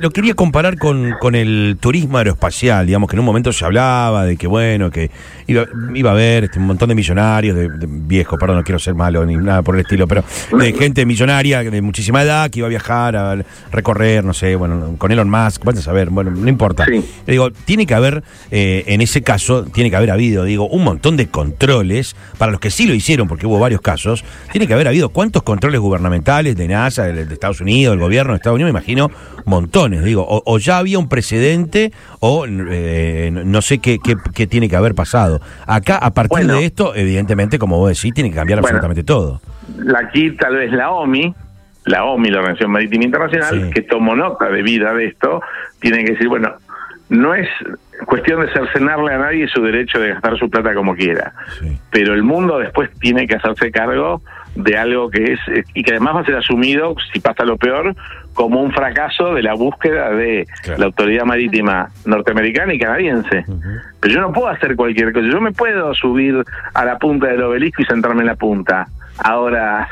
lo 0.00 0.10
quería 0.10 0.34
comparar 0.34 0.78
con, 0.78 1.14
con 1.20 1.34
el 1.34 1.76
turismo 1.80 2.18
aeroespacial, 2.18 2.86
digamos 2.86 3.08
que 3.08 3.16
en 3.16 3.20
un 3.20 3.26
momento 3.26 3.52
se 3.52 3.64
hablaba 3.64 4.24
de 4.24 4.36
que, 4.36 4.46
bueno, 4.46 4.90
que 4.90 5.10
iba, 5.46 5.66
iba 5.94 6.10
a 6.10 6.12
haber 6.12 6.44
este, 6.44 6.58
un 6.58 6.66
montón 6.66 6.88
de 6.88 6.94
millonarios, 6.94 7.56
de, 7.56 7.68
viejos, 7.86 8.38
perdón, 8.38 8.58
no 8.58 8.64
quiero 8.64 8.78
ser 8.78 8.94
malo 8.94 9.26
ni 9.26 9.36
nada 9.36 9.62
por 9.62 9.74
el 9.74 9.82
estilo, 9.82 10.06
pero 10.06 10.24
de 10.56 10.72
gente 10.72 11.04
millonaria 11.04 11.62
de 11.62 11.82
muchísima 11.82 12.22
edad 12.22 12.50
que 12.50 12.60
iba 12.60 12.66
a 12.66 12.70
viajar, 12.70 13.16
a 13.16 13.44
recorrer, 13.72 14.24
no 14.24 14.32
sé, 14.32 14.54
bueno, 14.56 14.94
con 14.96 15.10
Elon 15.10 15.28
Musk, 15.28 15.64
vas 15.64 15.78
a 15.78 15.82
saber, 15.82 16.10
bueno, 16.10 16.30
no 16.30 16.48
importa. 16.48 16.86
Digo, 17.26 17.50
tiene 17.50 17.86
que 17.86 17.94
haber, 17.94 18.22
eh, 18.50 18.84
en 18.86 19.00
ese 19.00 19.22
caso, 19.22 19.64
tiene 19.64 19.90
que 19.90 19.96
haber 19.96 20.10
habido, 20.10 20.44
digo, 20.44 20.68
un 20.68 20.84
montón 20.84 21.16
de 21.16 21.28
controles, 21.28 22.14
para 22.38 22.52
los 22.52 22.60
que 22.60 22.70
sí 22.70 22.86
lo 22.86 22.94
hicieron, 22.94 23.26
porque 23.28 23.46
hubo 23.46 23.58
varios 23.58 23.80
casos, 23.80 24.24
tiene 24.52 24.66
que 24.66 24.74
haber 24.74 24.88
habido 24.88 25.08
cuántos 25.08 25.42
controles 25.42 25.80
gubernamentales 25.80 26.56
de 26.56 26.68
NASA, 26.68 26.99
de, 27.02 27.22
Estados 27.22 27.60
Unidos, 27.60 27.94
el 27.94 28.00
gobierno 28.00 28.32
de 28.32 28.36
Estados 28.36 28.56
Unidos, 28.56 28.72
me 28.72 28.78
imagino 28.78 29.10
montones, 29.44 30.04
digo, 30.04 30.26
o, 30.28 30.58
ya 30.58 30.78
había 30.78 30.98
un 30.98 31.08
precedente 31.08 31.92
o 32.20 32.46
eh, 32.46 33.30
no 33.32 33.62
sé 33.62 33.78
qué, 33.78 33.98
qué, 34.34 34.46
tiene 34.46 34.68
que 34.68 34.76
haber 34.76 34.94
pasado. 34.94 35.40
Acá, 35.66 35.96
a 35.96 36.10
partir 36.10 36.46
de 36.46 36.64
esto, 36.64 36.94
evidentemente, 36.94 37.58
como 37.58 37.78
vos 37.78 37.88
decís, 37.88 38.14
tiene 38.14 38.30
que 38.30 38.36
cambiar 38.36 38.58
absolutamente 38.58 39.02
todo. 39.02 39.40
Aquí 39.96 40.32
tal 40.32 40.56
vez 40.56 40.72
la 40.72 40.90
OMI, 40.90 41.34
la 41.86 42.04
OMI, 42.04 42.30
la 42.30 42.38
Organización 42.38 42.70
Marítima 42.72 43.04
Internacional, 43.04 43.70
que 43.72 43.82
tomó 43.82 44.14
nota 44.14 44.48
de 44.50 44.62
vida 44.62 44.92
de 44.94 45.06
esto, 45.06 45.40
tiene 45.80 46.04
que 46.04 46.12
decir, 46.12 46.28
bueno, 46.28 46.54
no 47.08 47.34
es 47.34 47.48
cuestión 48.06 48.40
de 48.40 48.52
cercenarle 48.52 49.14
a 49.14 49.18
nadie 49.18 49.48
su 49.48 49.62
derecho 49.62 49.98
de 49.98 50.10
gastar 50.10 50.38
su 50.38 50.48
plata 50.48 50.74
como 50.74 50.94
quiera, 50.94 51.34
pero 51.90 52.14
el 52.14 52.22
mundo 52.22 52.58
después 52.58 52.90
tiene 53.00 53.26
que 53.26 53.34
hacerse 53.34 53.70
cargo 53.70 54.22
de 54.54 54.76
algo 54.76 55.10
que 55.10 55.32
es, 55.32 55.40
y 55.74 55.82
que 55.82 55.92
además 55.92 56.16
va 56.16 56.20
a 56.20 56.24
ser 56.24 56.36
asumido, 56.36 56.94
si 57.12 57.20
pasa 57.20 57.44
lo 57.44 57.56
peor, 57.56 57.94
como 58.34 58.62
un 58.62 58.72
fracaso 58.72 59.34
de 59.34 59.42
la 59.42 59.54
búsqueda 59.54 60.10
de 60.10 60.46
la 60.76 60.86
autoridad 60.86 61.24
marítima 61.24 61.90
norteamericana 62.04 62.74
y 62.74 62.78
canadiense. 62.78 63.44
Pero 64.00 64.14
yo 64.14 64.20
no 64.20 64.32
puedo 64.32 64.48
hacer 64.48 64.76
cualquier 64.76 65.12
cosa, 65.12 65.26
yo 65.30 65.40
me 65.40 65.52
puedo 65.52 65.94
subir 65.94 66.42
a 66.74 66.84
la 66.84 66.98
punta 66.98 67.28
del 67.28 67.42
obelisco 67.42 67.82
y 67.82 67.84
sentarme 67.86 68.22
en 68.22 68.26
la 68.26 68.36
punta, 68.36 68.88
Ahora, 69.22 69.88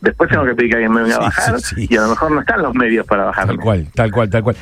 después 0.00 0.30
tengo 0.30 0.44
que 0.44 0.54
pedir 0.54 0.70
que 0.70 0.76
alguien 0.76 0.92
me 0.92 1.02
venga 1.02 1.16
a 1.16 1.20
bajar 1.20 1.54
y 1.76 1.96
a 1.96 2.02
lo 2.02 2.08
mejor 2.08 2.30
no 2.32 2.40
están 2.40 2.62
los 2.62 2.74
medios 2.74 3.06
para 3.06 3.24
bajar. 3.26 3.46
Tal 3.46 3.56
cual, 3.58 3.86
tal 3.94 4.10
cual, 4.10 4.30
tal 4.30 4.42
cual. 4.42 4.56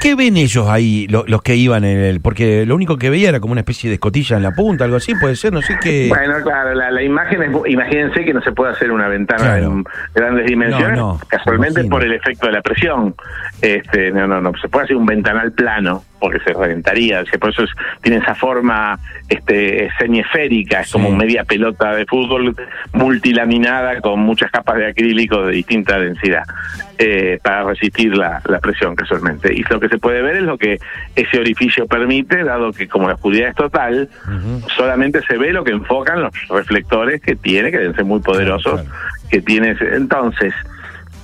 ¿Qué, 0.00 0.14
ven 0.14 0.36
ellos 0.36 0.68
ahí, 0.68 1.06
los 1.08 1.42
que 1.42 1.56
iban 1.56 1.84
en 1.84 1.98
el...? 1.98 2.20
Porque 2.20 2.64
lo 2.66 2.74
único 2.74 2.96
que 2.96 3.10
veía 3.10 3.28
era 3.28 3.40
como 3.40 3.52
una 3.52 3.60
especie 3.60 3.90
de 3.90 3.94
escotilla 3.94 4.36
en 4.36 4.42
la 4.42 4.52
punta, 4.52 4.84
algo 4.84 4.96
así, 4.96 5.14
puede 5.14 5.36
ser, 5.36 5.52
no 5.52 5.62
sé 5.62 5.76
qué... 5.80 6.06
Bueno, 6.08 6.34
claro, 6.42 6.74
la, 6.74 7.02
imagen 7.02 7.42
es... 7.42 7.50
Imagínense 7.66 8.24
que 8.24 8.32
no 8.32 8.40
se 8.42 8.52
puede 8.52 8.72
hacer 8.72 8.90
una 8.90 9.08
ventana 9.08 9.56
de 9.56 9.84
grandes 10.14 10.46
dimensiones, 10.46 11.00
casualmente 11.28 11.84
por 11.84 12.02
el 12.02 12.14
efecto 12.14 12.46
de 12.46 12.52
la 12.52 12.62
presión. 12.62 13.14
Este, 13.60 14.10
no, 14.10 14.26
no, 14.26 14.40
no, 14.40 14.52
se 14.60 14.68
puede 14.68 14.84
hacer 14.84 14.96
un 14.96 15.06
ventanal 15.06 15.52
plano 15.52 16.02
porque 16.24 16.40
se 16.40 16.54
reventaría, 16.54 17.22
por 17.38 17.50
eso 17.50 17.64
tiene 18.00 18.16
esa 18.16 18.34
forma 18.34 18.98
este 19.28 19.90
semiesférica, 19.98 20.80
es 20.80 20.90
como 20.90 21.14
media 21.14 21.44
pelota 21.44 21.94
de 21.94 22.06
fútbol 22.06 22.56
multilaminada 22.94 24.00
con 24.00 24.20
muchas 24.20 24.50
capas 24.50 24.76
de 24.78 24.86
acrílico 24.86 25.44
de 25.44 25.52
distinta 25.52 25.98
densidad 25.98 26.44
eh, 26.96 27.38
para 27.42 27.64
resistir 27.64 28.16
la, 28.16 28.40
presión 28.62 28.96
casualmente. 28.96 29.52
Y 29.52 29.64
lo 29.64 29.78
que 29.78 29.90
se 29.90 29.98
puede 29.98 30.22
ver 30.22 30.36
es 30.36 30.44
lo 30.44 30.56
que 30.56 30.78
ese 31.14 31.38
orificio 31.38 31.86
permite, 31.86 32.42
dado 32.42 32.72
que 32.72 32.88
como 32.88 33.06
la 33.06 33.16
oscuridad 33.16 33.50
es 33.50 33.54
total, 33.54 34.08
solamente 34.74 35.20
se 35.26 35.36
ve 35.36 35.52
lo 35.52 35.62
que 35.62 35.72
enfocan 35.72 36.22
los 36.22 36.32
reflectores 36.48 37.20
que 37.20 37.36
tiene, 37.36 37.70
que 37.70 37.80
deben 37.80 37.94
ser 37.94 38.06
muy 38.06 38.20
poderosos, 38.20 38.82
que 39.30 39.42
tiene. 39.42 39.76
Entonces, 39.92 40.54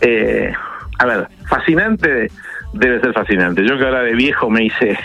Eh, 0.03 0.53
a 0.99 1.07
ver, 1.07 1.29
fascinante 1.49 2.31
debe 2.73 3.01
ser 3.01 3.13
fascinante. 3.13 3.67
Yo 3.67 3.79
que 3.79 3.85
ahora 3.85 4.03
de 4.03 4.15
viejo 4.15 4.51
me 4.51 4.65
hice 4.65 4.99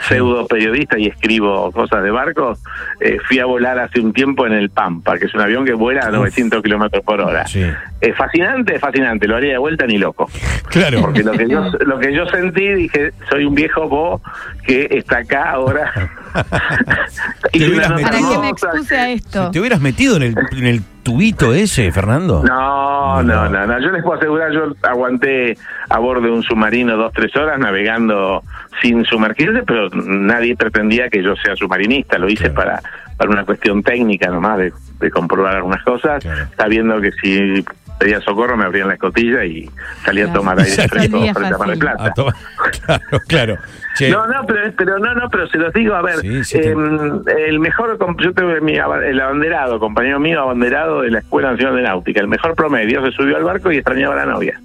pseudo 0.00 0.46
periodista 0.46 0.98
y 0.98 1.06
escribo 1.06 1.70
cosas 1.72 2.02
de 2.02 2.10
barcos, 2.10 2.62
eh, 3.00 3.18
fui 3.26 3.38
a 3.38 3.46
volar 3.46 3.78
hace 3.78 4.00
un 4.00 4.12
tiempo 4.12 4.46
en 4.46 4.52
el 4.52 4.70
Pampa, 4.70 5.18
que 5.18 5.26
es 5.26 5.34
un 5.34 5.40
avión 5.40 5.64
que 5.64 5.72
vuela 5.72 6.06
a 6.06 6.10
900 6.10 6.62
kilómetros 6.62 7.02
por 7.04 7.20
hora. 7.20 7.46
Sí. 7.46 7.64
Es 8.00 8.14
fascinante, 8.16 8.78
fascinante, 8.78 9.26
lo 9.26 9.36
haría 9.36 9.52
de 9.52 9.58
vuelta 9.58 9.86
ni 9.86 9.96
loco. 9.96 10.28
Claro. 10.68 11.00
Porque 11.00 11.22
lo 11.22 11.32
que 11.32 11.48
yo, 11.48 11.70
lo 11.86 11.98
que 11.98 12.14
yo 12.14 12.26
sentí, 12.26 12.74
dije, 12.74 13.12
soy 13.30 13.46
un 13.46 13.54
viejo 13.54 13.88
vos 13.88 14.20
que 14.66 14.86
está 14.90 15.18
acá 15.18 15.50
ahora. 15.52 15.92
Te 17.52 17.58
Hice 17.58 17.68
hubieras 17.68 18.02
Para 18.02 18.18
que 18.18 18.38
me 18.38 18.48
expuse 18.50 18.96
a 18.96 19.10
esto. 19.10 19.50
¿Te 19.50 19.60
hubieras 19.60 19.80
metido 19.80 20.16
en 20.16 20.24
el, 20.24 20.34
en 20.52 20.66
el 20.66 20.82
tubito 21.02 21.54
ese, 21.54 21.90
Fernando? 21.92 22.42
No, 22.46 23.22
no, 23.22 23.48
no, 23.48 23.66
no. 23.66 23.80
Yo 23.80 23.90
les 23.90 24.02
puedo 24.02 24.18
asegurar, 24.18 24.52
yo 24.52 24.74
aguanté 24.82 25.56
a 25.88 25.98
bordo 25.98 26.26
de 26.26 26.32
un 26.32 26.42
submarino 26.42 26.96
dos, 26.96 27.12
tres 27.14 27.34
horas 27.36 27.58
navegando 27.58 28.42
sin 28.82 29.04
sumergirse, 29.04 29.62
pero 29.66 29.88
nadie 29.90 30.54
pretendía 30.56 31.08
que 31.08 31.22
yo 31.22 31.34
sea 31.36 31.56
submarinista. 31.56 32.18
Lo 32.18 32.28
hice 32.28 32.50
para, 32.50 32.82
para 33.16 33.30
una 33.30 33.44
cuestión 33.44 33.82
técnica 33.82 34.28
nomás, 34.28 34.58
de, 34.58 34.72
de 35.00 35.10
comprobar 35.10 35.56
algunas 35.56 35.82
cosas, 35.82 36.22
Claro. 36.22 36.46
sabiendo 36.56 37.00
que 37.00 37.12
si 37.12 37.64
pedía 37.98 38.20
socorro 38.20 38.58
me 38.58 38.64
abrían 38.66 38.88
la 38.88 38.94
escotilla 38.94 39.42
y 39.44 39.70
salía 40.04 40.26
a 40.26 40.32
tomar 40.32 40.58
aire 40.60 40.86
fresco 40.86 41.18
frente 41.34 41.54
a 41.54 41.58
Mar 41.58 41.68
del 41.70 41.78
Plata. 41.78 42.12
tomar- 42.14 42.34
Claro, 42.86 43.20
claro. 43.26 43.56
Che, 43.96 44.10
No, 44.10 44.26
no, 44.26 44.44
pero, 44.46 44.70
pero 44.76 44.98
no, 44.98 45.14
no, 45.14 45.30
pero 45.30 45.46
se 45.48 45.56
los 45.56 45.72
digo, 45.72 45.94
a 45.94 46.02
ver, 46.02 46.16
Sí, 46.16 46.44
sí, 46.44 46.60
te- 46.60 46.72
em, 46.72 47.22
el 47.38 47.58
mejor, 47.58 47.96
com- 47.96 48.14
yo 48.18 48.34
tuve 48.34 48.60
mi, 48.60 48.74
el 48.74 49.20
abanderado, 49.20 49.78
compañero 49.80 50.20
mío 50.20 50.42
abanderado 50.42 51.00
de 51.00 51.10
la 51.10 51.20
Escuela 51.20 51.52
Nacional 51.52 51.76
de 51.76 51.82
Náutica, 51.84 52.20
el 52.20 52.28
mejor 52.28 52.54
promedio, 52.54 53.02
se 53.06 53.12
subió 53.12 53.38
al 53.38 53.44
barco 53.44 53.72
y 53.72 53.76
extrañaba 53.78 54.14
a 54.20 54.26
la 54.26 54.32
novia. 54.32 54.60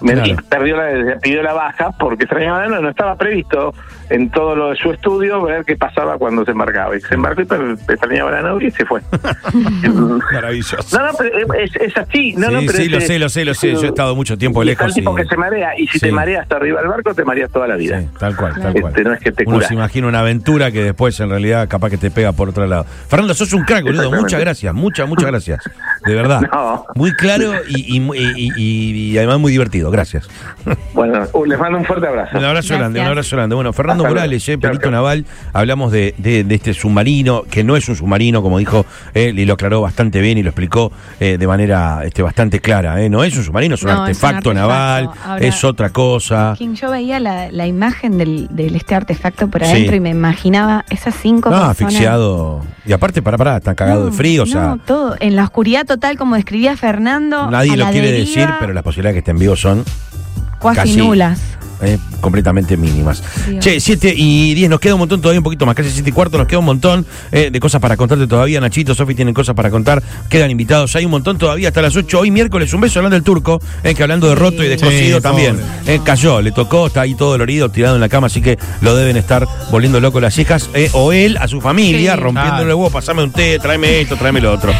Claro. 0.00 0.42
perdió 0.48 0.76
la, 0.76 1.18
pidió 1.20 1.42
la 1.42 1.52
baja 1.52 1.90
porque 1.98 2.26
novia, 2.26 2.80
no 2.80 2.88
estaba 2.90 3.16
previsto 3.16 3.74
en 4.08 4.30
todo 4.30 4.56
lo 4.56 4.70
de 4.70 4.76
su 4.76 4.90
estudio 4.90 5.42
ver 5.42 5.64
qué 5.64 5.76
pasaba 5.76 6.16
cuando 6.18 6.44
se 6.44 6.50
embarcaba. 6.52 6.96
Y 6.96 7.00
se 7.00 7.14
embarcó 7.14 7.42
y 7.42 7.46
extrañaba 7.92 8.30
la 8.30 8.42
novia 8.42 8.68
y 8.68 8.70
se 8.72 8.84
fue. 8.86 9.00
maravilloso. 10.32 10.76
No, 10.98 11.06
no, 11.06 11.12
pero 11.18 11.54
es, 11.54 11.76
es 11.76 11.96
así. 11.96 12.32
No, 12.32 12.48
Sí, 12.48 12.54
no, 12.54 12.60
pero 12.60 12.72
sí, 12.72 12.82
es- 12.84 12.90
lo 12.90 13.00
sé, 13.00 13.18
lo 13.18 13.28
sé, 13.28 13.44
lo 13.44 13.54
sé. 13.54 13.72
Yo 13.74 13.82
he 13.82 13.86
estado 13.86 14.14
mucho 14.16 14.36
tiempo 14.38 14.64
lejos 14.64 14.86
el 14.88 14.94
tipo 14.94 15.16
y- 15.18 15.22
que 15.22 15.28
se 15.28 15.36
marea. 15.36 15.78
Y 15.78 15.86
si 15.86 15.98
Sí. 15.98 16.06
te 16.06 16.12
mareas 16.12 16.42
hasta 16.42 16.56
arriba 16.56 16.80
del 16.80 16.88
barco, 16.88 17.14
te 17.14 17.24
mareas 17.24 17.50
toda 17.50 17.68
la 17.68 17.76
vida. 17.76 18.00
Sí, 18.00 18.08
tal 18.18 18.36
cual, 18.36 18.54
tal 18.60 18.72
cual. 18.80 18.92
Este, 18.92 19.04
no 19.04 19.12
es 19.14 19.20
que 19.20 19.32
te 19.32 19.44
Uno 19.46 19.60
se 19.60 19.74
imagina 19.74 20.06
una 20.08 20.20
aventura 20.20 20.70
que 20.70 20.82
después 20.82 21.18
en 21.20 21.30
realidad 21.30 21.68
capaz 21.68 21.90
que 21.90 21.98
te 21.98 22.10
pega 22.10 22.32
por 22.32 22.48
otro 22.48 22.66
lado. 22.66 22.84
Fernando, 23.08 23.34
sos 23.34 23.52
un 23.52 23.64
crack, 23.64 23.84
boludo. 23.84 24.10
Muchas 24.10 24.40
gracias, 24.40 24.74
muchas, 24.74 25.08
muchas 25.08 25.26
gracias. 25.26 25.60
De 26.04 26.14
verdad. 26.14 26.40
Muy 26.94 27.12
claro 27.14 27.52
y 27.68 29.16
además 29.18 29.38
muy 29.38 29.52
divertido. 29.52 29.89
Gracias. 29.90 30.28
Bueno, 30.94 31.26
uh, 31.32 31.44
les 31.44 31.58
mando 31.58 31.78
un 31.78 31.84
fuerte 31.84 32.06
abrazo. 32.06 32.38
Un 32.38 32.44
abrazo 32.44 32.68
Gracias. 32.68 32.78
grande, 32.78 33.00
un 33.00 33.06
abrazo 33.06 33.36
grande. 33.36 33.54
Bueno, 33.54 33.72
Fernando 33.72 34.04
Hasta 34.04 34.14
Morales, 34.14 34.48
eh, 34.48 34.58
perito 34.58 34.90
naval, 34.90 35.24
hablamos 35.52 35.92
de, 35.92 36.14
de- 36.18 36.44
de 36.44 36.54
este 36.54 36.74
submarino, 36.74 37.42
que 37.50 37.64
no 37.64 37.76
es 37.76 37.88
un 37.88 37.96
submarino, 37.96 38.42
como 38.42 38.58
dijo 38.58 38.84
él, 39.14 39.38
y 39.38 39.44
lo 39.46 39.54
aclaró 39.54 39.80
bastante 39.80 40.20
bien 40.20 40.38
y 40.38 40.42
lo 40.42 40.50
explicó 40.50 40.92
eh, 41.20 41.36
de 41.38 41.46
manera 41.46 42.02
este, 42.04 42.22
bastante 42.22 42.60
clara. 42.60 43.02
eh. 43.02 43.08
No 43.08 43.24
es 43.24 43.36
un 43.36 43.44
submarino, 43.44 43.74
es 43.74 43.82
un, 43.82 43.88
No, 43.88 43.92
es 43.94 44.18
un 44.18 44.24
artefacto, 44.28 44.54
naval, 44.54 45.10
Ahora- 45.24 45.44
es 45.46 45.64
otra 45.64 45.90
cosa. 45.90 46.54
King, 46.56 46.74
yo 46.74 46.90
veía 46.90 47.20
la, 47.20 47.50
la 47.50 47.66
imagen 47.66 48.18
del, 48.18 48.48
del 48.50 48.76
este 48.76 48.94
artefacto 48.94 49.48
por 49.48 49.64
Sí. 49.64 49.70
adentro 49.72 49.96
y 49.96 50.00
me 50.00 50.10
imaginaba 50.10 50.84
esas 50.90 51.14
cinco 51.14 51.50
No, 51.50 51.56
personas. 51.56 51.70
asfixiado. 51.82 52.62
Y 52.86 52.92
aparte, 52.92 53.22
para, 53.22 53.36
para, 53.38 53.56
están 53.58 53.74
cagados 53.74 54.04
de 54.06 54.10
No, 54.10 54.16
frío, 54.16 54.42
o 54.42 54.46
no, 54.46 54.52
sea. 54.52 54.76
todo. 54.86 55.16
En 55.20 55.36
la 55.36 55.44
oscuridad 55.44 55.86
total, 55.86 56.16
como 56.16 56.34
describía 56.36 56.76
Fernando. 56.76 57.50
Nadie 57.50 57.72
a 57.72 57.76
lo 57.76 57.84
la 57.84 57.90
quiere 57.90 58.12
deriva, 58.12 58.26
decir, 58.26 58.48
pero 58.58 58.72
las 58.72 58.82
posibilidades 58.82 59.14
de 59.16 59.22
que 59.22 59.30
estén 59.30 59.38
vivos 59.38 59.60
son 59.60 59.79
Cuasi 60.58 60.76
casi- 60.80 60.96
nulas. 60.96 61.38
eh, 61.82 61.96
completamente 62.20 62.76
mínimas. 62.76 63.22
Dios. 63.48 63.64
Che, 63.64 63.80
7 63.80 64.12
y 64.14 64.52
10, 64.52 64.68
nos 64.68 64.78
queda 64.80 64.92
un 64.96 64.98
montón, 64.98 65.22
todavía 65.22 65.40
un 65.40 65.44
poquito 65.44 65.64
más, 65.64 65.74
casi 65.74 65.88
7 65.90 66.10
y 66.10 66.12
cuarto, 66.12 66.36
nos 66.36 66.46
queda 66.46 66.58
un 66.58 66.66
montón 66.66 67.06
eh, 67.32 67.48
de 67.50 67.58
cosas 67.58 67.80
para 67.80 67.96
contarte 67.96 68.26
todavía. 68.26 68.60
Nachito, 68.60 68.94
Sofi 68.94 69.14
tienen 69.14 69.32
cosas 69.32 69.54
para 69.54 69.70
contar, 69.70 70.02
quedan 70.28 70.50
invitados, 70.50 70.94
hay 70.96 71.06
un 71.06 71.12
montón 71.12 71.38
todavía 71.38 71.68
hasta 71.68 71.80
las 71.80 71.96
8. 71.96 72.20
Hoy 72.20 72.30
miércoles, 72.30 72.74
un 72.74 72.82
beso 72.82 72.98
hablando 72.98 73.14
del 73.14 73.22
turco, 73.24 73.62
eh, 73.82 73.94
que 73.94 74.02
hablando 74.02 74.28
de 74.28 74.34
roto 74.34 74.62
y 74.62 74.68
de 74.68 74.76
Sí. 74.76 74.84
cocido 74.84 75.16
Sí, 75.16 75.22
también. 75.22 75.56
Eh, 75.86 76.00
cayó, 76.04 76.42
le 76.42 76.52
tocó, 76.52 76.88
está 76.88 77.00
ahí 77.00 77.14
todo 77.14 77.30
dolorido, 77.30 77.70
tirado 77.70 77.94
en 77.94 78.02
la 78.02 78.10
cama, 78.10 78.26
así 78.26 78.42
que 78.42 78.58
lo 78.82 78.94
deben 78.94 79.16
estar 79.16 79.46
volviendo 79.70 80.00
loco 80.00 80.20
las 80.20 80.36
hijas, 80.36 80.68
eh, 80.74 80.90
o 80.92 81.12
él 81.14 81.38
a 81.38 81.48
su 81.48 81.62
familia, 81.62 82.12
Sí. 82.16 82.20
rompiéndole 82.20 82.64
el 82.64 82.74
huevo, 82.74 82.90
pasame 82.90 83.22
un 83.24 83.30
té, 83.32 83.58
tráeme 83.58 84.02
esto, 84.02 84.16
tráeme 84.16 84.42
lo 84.42 84.52
otro. 84.52 84.68